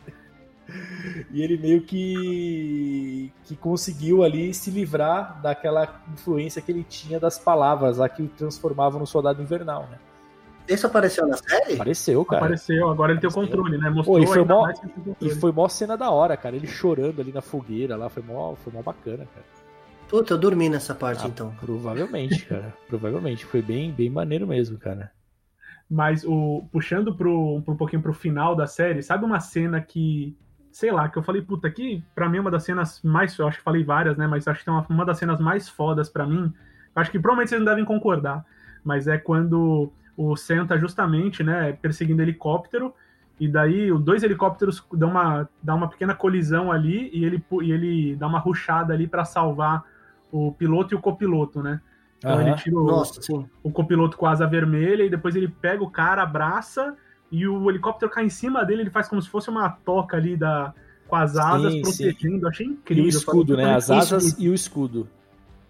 [1.30, 7.38] E ele meio que, que conseguiu ali se livrar daquela influência que ele tinha das
[7.38, 9.98] palavras lá que o transformavam no soldado invernal, né?
[10.68, 11.74] Isso apareceu na série?
[11.74, 12.42] Apareceu, cara.
[12.44, 13.56] Apareceu, agora ele tem o Apareceu.
[13.56, 13.90] controle, né?
[13.90, 14.72] Mostrou Oi, foi ainda mó-
[15.20, 16.54] E foi mó cena da hora, cara.
[16.54, 18.08] Ele chorando ali na fogueira lá.
[18.08, 19.44] Foi mó, foi mó bacana, cara.
[20.08, 21.52] Puta, eu dormi nessa parte Ah, então.
[21.58, 22.72] Provavelmente, cara.
[22.88, 23.44] Provavelmente.
[23.44, 25.10] Foi bem, bem maneiro mesmo, cara.
[25.90, 30.36] Mas o puxando pro um pouquinho pro final da série, sabe uma cena que,
[30.72, 33.46] sei lá, que eu falei, puta, que pra mim é uma das cenas mais, eu
[33.46, 36.08] acho que falei várias, né, mas acho que tem uma, uma das cenas mais fodas
[36.08, 36.52] pra mim.
[36.96, 38.44] Acho que provavelmente vocês não devem concordar,
[38.82, 42.94] mas é quando o Sam tá justamente, né, perseguindo helicóptero,
[43.38, 47.72] e daí os dois helicópteros dão uma, dão uma pequena colisão ali, e ele, e
[47.72, 49.84] ele dá uma ruchada ali para salvar
[50.30, 51.80] o piloto e o copiloto, né?
[52.18, 52.42] Então Aham.
[52.42, 53.46] ele tira o, Nossa, sim.
[53.62, 56.96] o copiloto com a asa vermelha, e depois ele pega o cara, abraça,
[57.32, 60.36] e o helicóptero cai em cima dele, ele faz como se fosse uma toca ali
[60.36, 60.72] da,
[61.08, 62.04] com as asas Sim, sim.
[62.12, 62.44] protegendo.
[62.44, 63.04] Eu achei E incrível.
[63.04, 63.74] o escudo, Falei, né?
[63.74, 65.08] As isso- asas e o escudo.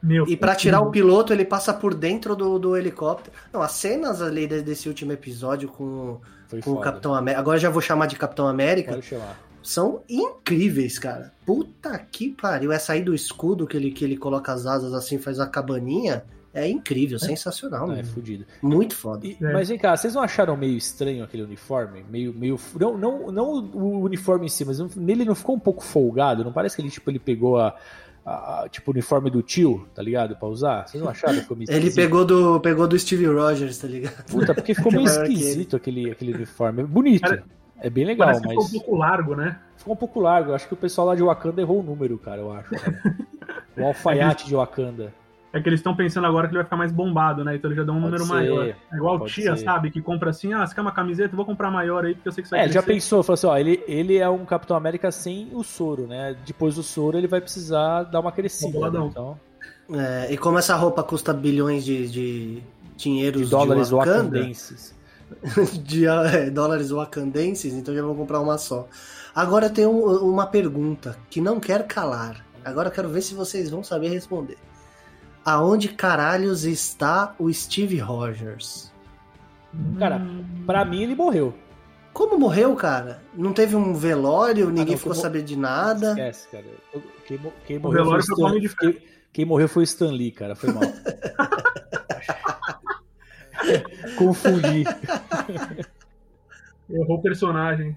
[0.02, 0.56] Meu, E pra incrível.
[0.56, 3.34] tirar o piloto, ele passa por dentro do, do helicóptero.
[3.52, 6.80] Não, as cenas ali de- desse último episódio com, Foi com o.
[6.80, 9.38] Capitão América, agora já vou chamar de Capitão América, Pode chamar.
[9.62, 11.32] são incríveis, cara.
[11.46, 12.72] Puta que pariu.
[12.72, 16.24] Essa aí do escudo que ele, que ele coloca as asas assim, faz a cabaninha,
[16.54, 17.86] é incrível, sensacional.
[17.86, 18.44] Não, é fudido.
[18.60, 19.26] Muito foda.
[19.26, 19.52] E- É.
[19.52, 22.04] Mas vem cá, vocês não acharam meio estranho aquele uniforme?
[22.10, 22.32] Meio.
[22.34, 26.44] meio não, não, não o uniforme em si, mas nele não ficou um pouco folgado?
[26.44, 27.74] Não parece que ele, tipo, ele pegou a.
[28.24, 30.36] a- tipo, o uniforme do tio, tá ligado?
[30.36, 30.86] Pra usar?
[30.86, 34.24] Vocês não acharam que ficou meio Ele pegou do, pegou do Steve Rogers, tá ligado?
[34.26, 36.82] Puta, porque ficou meio esquisito aquele, aquele uniforme.
[36.82, 37.22] É bonito.
[37.22, 37.44] Cara,
[37.80, 39.58] É bem legal, mas ficou um pouco largo, né?
[39.76, 40.52] ficou um pouco largo.
[40.54, 42.70] Acho que o pessoal lá de Wakanda errou o número, cara, eu acho.
[42.70, 43.02] cara.
[43.76, 45.14] O alfaiate de Wakanda.
[45.52, 47.56] É que eles estão pensando agora que ele vai ficar mais bombado, né?
[47.56, 48.64] Então ele já dá um Pode número ser, maior.
[48.64, 49.64] É igual pode tia, ser.
[49.64, 49.90] sabe?
[49.90, 51.32] Que compra assim, ah, você quer uma camiseta?
[51.34, 52.94] Eu Vou comprar maior aí, porque eu sei que você vai É, ele já crescer.
[53.00, 56.34] pensou, falou assim, ó, ele, ele é um Capitão América sem o soro, né?
[56.46, 58.72] Depois do soro ele vai precisar dar uma crescida, né?
[58.72, 59.08] boladão.
[59.08, 59.40] Então,
[60.00, 62.62] É, e como essa roupa custa bilhões de, de
[62.96, 64.94] dinheiros de dólares de Wakanda, wakandenses.
[65.84, 68.88] de é, dólares wakandenses, então já vou comprar uma só.
[69.34, 72.44] Agora tem um- uma pergunta que não quer calar.
[72.64, 74.56] Agora eu quero ver se vocês vão saber responder.
[75.44, 78.92] Aonde caralhos está o Steve Rogers?
[79.98, 80.20] Cara,
[80.66, 81.54] Pra mim ele morreu.
[82.12, 83.22] Como morreu, cara?
[83.34, 86.10] Não teve um velório, ninguém Ah, não, ficou sabendo de nada.
[86.10, 86.64] Esquece, cara.
[87.26, 88.92] Quem, quem O morreu velório foi o Stan, de Ferro.
[88.92, 90.54] quem, quem morreu foi o Stan Lee, cara.
[90.54, 90.82] Foi mal.
[94.18, 94.84] Confundi.
[96.90, 97.96] Errou o personagem.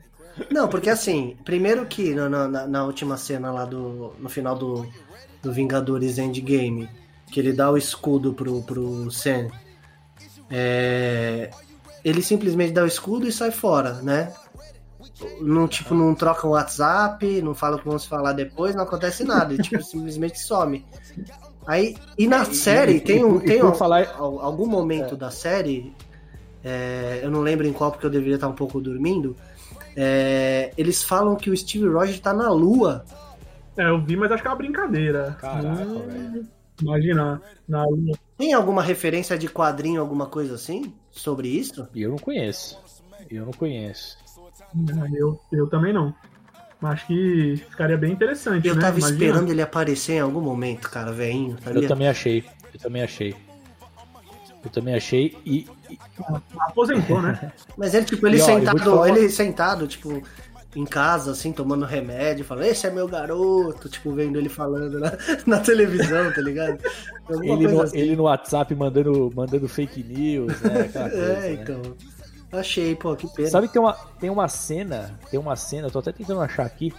[0.51, 4.13] Não, porque assim, primeiro que na, na- na última cena lá do.
[4.19, 4.87] No final do,
[5.41, 6.89] do Vingadores Endgame,
[7.36, 9.49] que ele dá o escudo pro, pro Sam.
[10.49, 11.49] é,
[12.01, 14.31] ele simplesmente dá o escudo e sai fora, né?
[15.41, 18.83] Não, tipo, não troca o WhatsApp, não fala o que vão se falar depois, não
[18.83, 20.86] acontece nada, ele tipo, simplesmente some.
[21.67, 23.38] Aí, e na É, e- série e- tem um.
[23.38, 25.93] e Tem um- falar- al- algum momento da série,
[26.63, 29.36] é, eu não lembro em qual porque eu deveria estar um pouco dormindo.
[29.97, 33.03] é, eles falam que o Steve Rogers tá na Lua.
[33.77, 35.38] É, eu vi, mas acho que é uma brincadeira.
[35.39, 36.47] Caraca, Hum, velho.
[36.82, 38.17] Imagina, na lua.
[38.38, 40.93] Tem alguma referência de quadrinho, alguma coisa assim?
[41.09, 41.88] Sobre isso?
[41.95, 42.80] Eu não conheço.
[43.30, 44.17] Eu não conheço.
[45.13, 46.13] Eu, eu também não.
[46.82, 48.82] Mas Acho que ficaria bem interessante, Eu né?
[48.82, 49.23] tava Imagina.
[49.23, 52.43] esperando ele aparecer em algum momento, cara, veinho, tá Eu também achei.
[52.73, 53.36] Eu também achei.
[54.63, 55.38] Eu também achei.
[55.45, 55.65] E,
[56.59, 57.51] Aposentou, né?
[57.78, 60.23] Mas ele, tipo, ele E, ó, sentado, ele sentado, tipo,
[60.76, 65.13] em casa, assim, tomando remédio, falando, esse é meu garoto, tipo, vendo ele falando na,
[65.47, 66.78] na televisão, tá ligado?
[67.41, 67.97] Ele, no, assim.
[67.97, 70.82] ele no WhatsApp mandando, mandando fake news, né?
[70.82, 71.53] Aquela coisa, É, né?
[71.53, 71.82] então.
[72.51, 73.49] Achei, pô, que pena.
[73.49, 76.65] Sabe que tem uma, tem uma cena, tem uma cena, eu tô até tentando achar
[76.65, 76.93] aqui,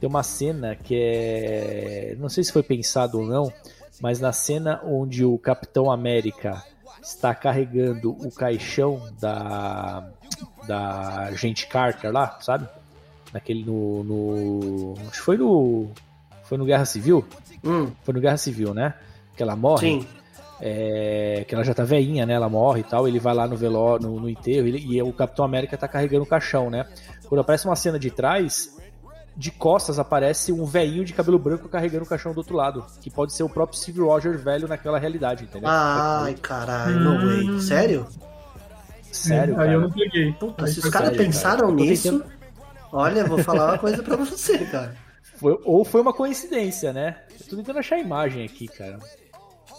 [0.00, 3.52] tem uma cena que é, não sei se foi pensado ou não,
[4.00, 6.62] mas na cena onde o Capitão América
[7.02, 10.08] está carregando o caixão da
[10.66, 12.68] da agente Carter lá, sabe?
[13.32, 15.88] Naquele no, no acho que foi no
[16.44, 17.24] foi no Guerra Civil,
[17.64, 18.94] Hum, foi no Guerra Civil, né?
[19.36, 19.86] Que ela morre.
[20.00, 20.06] sim.
[20.62, 22.34] É, que ela já tá veinha, né?
[22.34, 23.08] Ela morre e tal.
[23.08, 26.24] Ele vai lá no velório, no, no enterro, ele- e o Capitão América tá carregando
[26.24, 26.84] o caixão, né?
[27.28, 28.76] Quando aparece uma cena de trás,
[29.34, 32.84] de costas aparece um velhinho de cabelo branco carregando o caixão do outro lado.
[33.00, 35.68] Que pode ser o próprio Steve Rogers velho naquela realidade, entendeu?
[35.70, 37.26] Ai, caralho, no Hum.
[37.52, 37.60] way.
[37.62, 38.06] Sério?
[39.10, 39.88] Sério, Aí eu cara.
[39.88, 40.32] não peguei.
[40.34, 41.70] Puta, os caras sério, pensaram cara.
[41.70, 42.39] Eu nisso, tentando-
[42.92, 44.94] olha, vou falar uma coisa pra você, cara.
[45.36, 47.16] Foi- ou foi uma coincidência, né?
[47.40, 48.98] Eu tô tentando achar a imagem aqui, cara.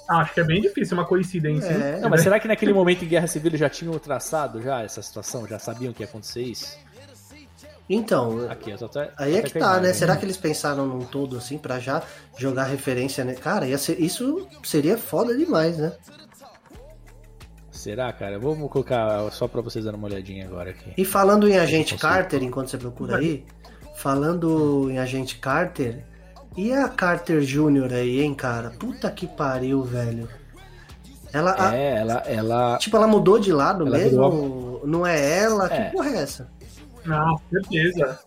[0.10, 1.70] Ah, Acho que é bem difícil, uma coincidência.
[1.70, 2.00] É.
[2.00, 5.48] Não, mas será que naquele momento em Guerra Civil já tinham traçado já essa situação?
[5.48, 6.78] Já sabiam que ia acontecer isso?
[7.90, 9.78] Então, Aqui, eu tô até, Aí é que tá, né?
[9.80, 9.94] imagem.
[9.96, 12.02] Será que eles pensaram num todo assim pra já
[12.38, 13.34] jogar referência, né?
[13.36, 15.92] Cara, ia ser, isso seria foda demais, né?
[17.82, 18.38] Será, cara?
[18.38, 20.94] Vamos colocar só pra vocês darem uma olhadinha agora aqui.
[20.96, 21.98] E falando em Agente.
[21.98, 23.44] Carter, enquanto você procura aí,
[23.96, 26.04] falando em Agente Carter,
[26.56, 27.92] e a Carter Jr.
[27.94, 28.70] aí, hein, cara?
[28.78, 30.28] Puta que pariu, velho.
[31.34, 32.78] Ela, a- É, ela, ela.
[32.78, 34.82] tipo, ela mudou de lado Ela mesmo?
[34.86, 35.66] Não é ela?
[35.74, 35.86] É.
[35.86, 36.52] Que porra é essa?
[37.10, 38.20] Ah, certeza.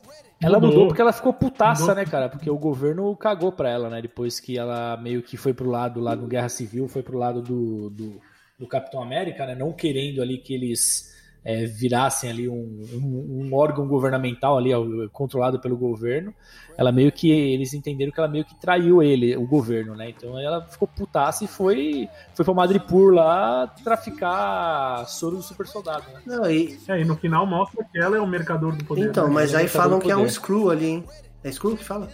[0.42, 0.70] Ela mudou.
[0.70, 0.86] Mudou.
[0.88, 1.94] porque ela ficou putaça, Mudou.
[1.96, 2.28] né, cara?
[2.28, 4.02] Porque o governo cagou pra ela, né?
[4.02, 7.40] Depois que ela meio que foi pro lado lá no Guerra Civil, foi pro lado
[7.40, 8.20] do, do,
[8.58, 9.54] do Capitão América, né?
[9.54, 11.12] Não querendo ali que eles
[11.44, 14.70] é, virassem ali um, um, um, órgão governamental ali
[15.12, 16.32] controlado pelo governo,
[16.76, 20.08] ela meio que eles entenderam que ela meio que traiu ele, o governo, né?
[20.08, 26.04] Então ela ficou putaça e foi foi para Madripoor lá traficar soro do super soldado.
[26.12, 26.22] Né?
[26.24, 26.78] Não, e...
[26.88, 29.08] É, e no final mostra que ela é o mercador do poder.
[29.08, 29.34] Então, né?
[29.34, 31.04] mas aí falam que é um Screw ali, hein?
[31.42, 32.08] É Screw que fala?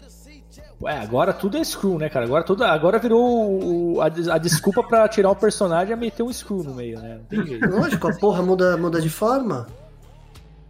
[0.86, 2.24] É, agora tudo é screw, né, cara?
[2.24, 6.32] Agora, tudo, agora virou o, a, a, desculpa para tirar o personagem é meter um
[6.32, 7.18] screw no meio, né?
[7.18, 7.68] Não tem jeito.
[7.68, 9.66] Lógico, a porra muda, muda de forma.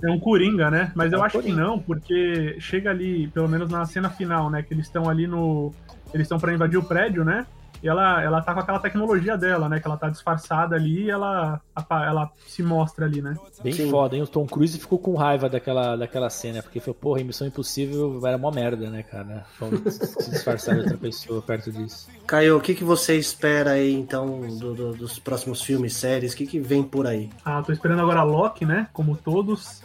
[0.02, 0.90] É um Coringa, né?
[0.96, 1.54] Mas é eu um acho Coringa.
[1.54, 4.62] que não, porque chega ali, pelo menos na cena final, né?
[4.62, 5.72] Que eles estão ali no.
[6.12, 7.46] Eles estão para invadir o prédio, né?
[7.82, 9.80] E ela, ela tá com aquela tecnologia dela, né?
[9.80, 11.60] Que ela tá disfarçada ali e ela,
[11.90, 13.36] ela se mostra ali, né?
[13.62, 13.90] Bem Sim.
[13.90, 14.22] foda, hein?
[14.22, 18.36] O Tom Cruise ficou com raiva daquela, daquela cena, porque foi, porra, Missão Impossível era
[18.36, 19.46] mó merda, né, cara?
[19.90, 22.08] se disfarçar de outra pessoa perto disso.
[22.26, 26.32] Caio, o que, que você espera aí, então, do, do, dos próximos filmes, séries?
[26.32, 27.30] O que, que vem por aí?
[27.44, 28.88] Ah, tô esperando agora Loki, né?
[28.92, 29.82] Como todos.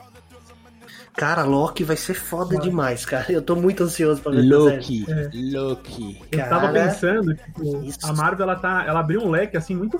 [1.17, 3.31] Cara, Loki vai ser foda demais, cara.
[3.31, 5.29] Eu tô muito ansioso pra ver Loki, é.
[5.57, 6.21] Loki.
[6.31, 9.99] Eu cara, tava pensando, tipo, a Marvel ela tá, ela abriu um leque assim muito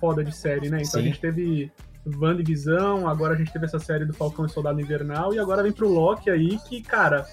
[0.00, 0.78] foda de série, né?
[0.78, 0.98] Então Sim.
[0.98, 1.70] a gente teve
[2.04, 5.72] WandaVision, agora a gente teve essa série do Falcão e Soldado Invernal e agora vem
[5.72, 7.26] pro Loki aí que, cara,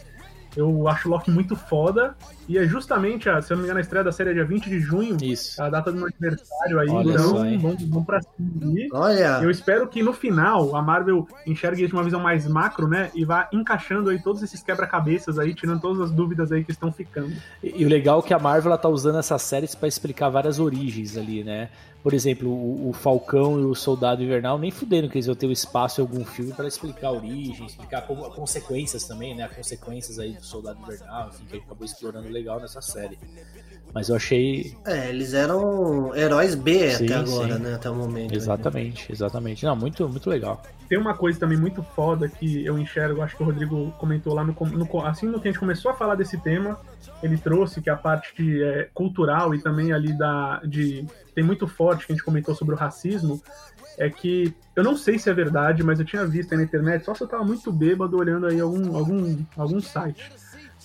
[0.55, 2.15] eu acho o Loki muito foda.
[2.47, 4.45] E é justamente, a, se eu não me engano, a estreia da série é dia
[4.45, 5.17] 20 de junho.
[5.21, 5.61] Isso.
[5.61, 6.89] A data do meu aniversário aí.
[6.89, 8.87] Olha então, só, vamos, vamos pra cima.
[8.93, 9.39] Olha.
[9.41, 13.09] Eu espero que no final a Marvel enxergue isso de uma visão mais macro, né?
[13.15, 16.91] E vá encaixando aí todos esses quebra-cabeças aí, tirando todas as dúvidas aí que estão
[16.91, 17.33] ficando.
[17.63, 20.29] E, e o legal é que a Marvel ela tá usando essas séries para explicar
[20.29, 21.69] várias origens ali, né?
[22.03, 25.47] Por exemplo, o, o, Falcão e o Soldado Invernal, nem fudendo que eles vão ter
[25.47, 29.45] o espaço em algum filme para explicar a origem, explicar como, consequências também, né?
[29.45, 33.17] As consequências aí do Soldado Invernal, enfim, que ele acabou explorando legal nessa série.
[33.93, 34.75] Mas eu achei.
[34.85, 37.61] É, eles eram heróis B sim, até agora, sim.
[37.61, 37.75] né?
[37.75, 38.31] Até o momento.
[38.31, 38.37] Né?
[38.37, 39.07] Exatamente, né?
[39.11, 39.65] exatamente.
[39.65, 40.61] Não, muito, muito legal.
[40.89, 44.43] Tem uma coisa também muito foda que eu enxergo, acho que o Rodrigo comentou lá
[44.43, 46.79] no, no assim no que a gente começou a falar desse tema,
[47.21, 51.67] ele trouxe que a parte de, é, cultural e também ali da de tem muito
[51.67, 53.41] forte que a gente comentou sobre o racismo
[53.97, 57.05] é que eu não sei se é verdade, mas eu tinha visto aí na internet,
[57.05, 60.31] só se eu tava muito bêbado olhando aí algum algum algum site.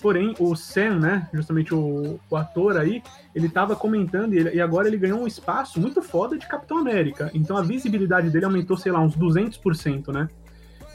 [0.01, 3.03] Porém, o Sam, né, justamente o, o ator aí,
[3.35, 6.77] ele tava comentando e, ele, e, agora ele ganhou um espaço muito foda de Capitão
[6.77, 7.29] América.
[7.33, 10.29] Então a visibilidade dele aumentou, sei lá, uns 200%, né?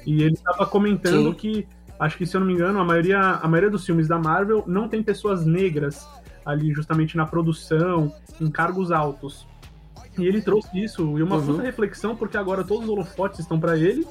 [0.06, 1.34] E ele tava comentando Sim.
[1.34, 4.18] que acho que se eu não me engano, a maioria, a maioria dos filmes da
[4.18, 6.06] Marvel não tem pessoas negras
[6.44, 9.46] ali justamente na produção, em cargos altos.
[10.18, 11.46] E ele trouxe isso e uma uhum.
[11.46, 14.06] puta reflexão, porque agora todos os holofotes estão para ele.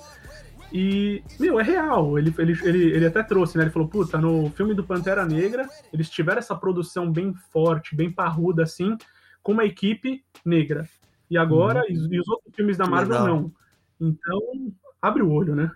[0.74, 2.18] E, meu, é real.
[2.18, 3.66] Ele, ele, ele, ele até trouxe, né?
[3.66, 8.12] Ele falou, puta, no filme do Pantera Negra, eles tiveram essa produção bem forte, bem
[8.12, 8.98] parruda, assim,
[9.44, 10.90] com uma equipe negra.
[11.30, 12.08] E agora, uhum.
[12.10, 13.28] e, e, os outros filmes da Marvel Legal.
[13.28, 13.52] não.
[14.02, 14.42] Então,
[15.00, 15.70] abre o olho, né?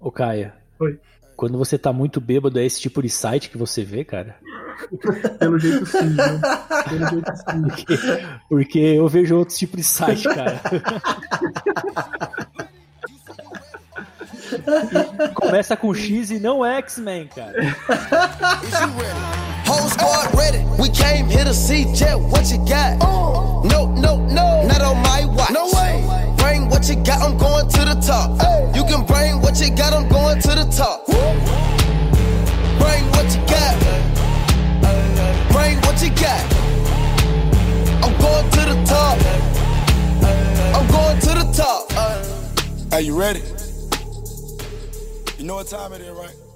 [0.00, 0.54] Ô, Caia.
[0.78, 0.98] Oi.
[1.36, 4.36] Quando você tá muito bêbado, é esse tipo de site que você vê, cara?
[5.38, 6.40] Pelo jeito sim, né?
[6.88, 7.62] Pelo jeito sim.
[7.62, 7.98] Porque,
[8.48, 10.58] porque eu vejo outros tipos de site, cara.
[15.34, 17.76] começa com X e não X-Men, cara.
[19.66, 20.64] Whole squad ready.
[20.78, 22.16] We came here to see Jet.
[22.16, 22.98] What you got?
[23.64, 24.66] No, no, no.
[24.66, 25.50] Not on my watch.
[25.50, 26.02] No way.
[26.36, 27.22] Bring what you got.
[27.22, 28.30] I'm going to the top.
[28.74, 29.92] You can bring what you got.
[29.92, 31.06] I'm going to the top.
[32.78, 33.76] Bring what you got.
[35.52, 36.44] Bring what you got.
[38.02, 39.18] I'm going to the top.
[40.74, 42.92] I'm going to the top.
[42.92, 43.42] Are you ready?
[45.50, 46.49] Know what time it is, right?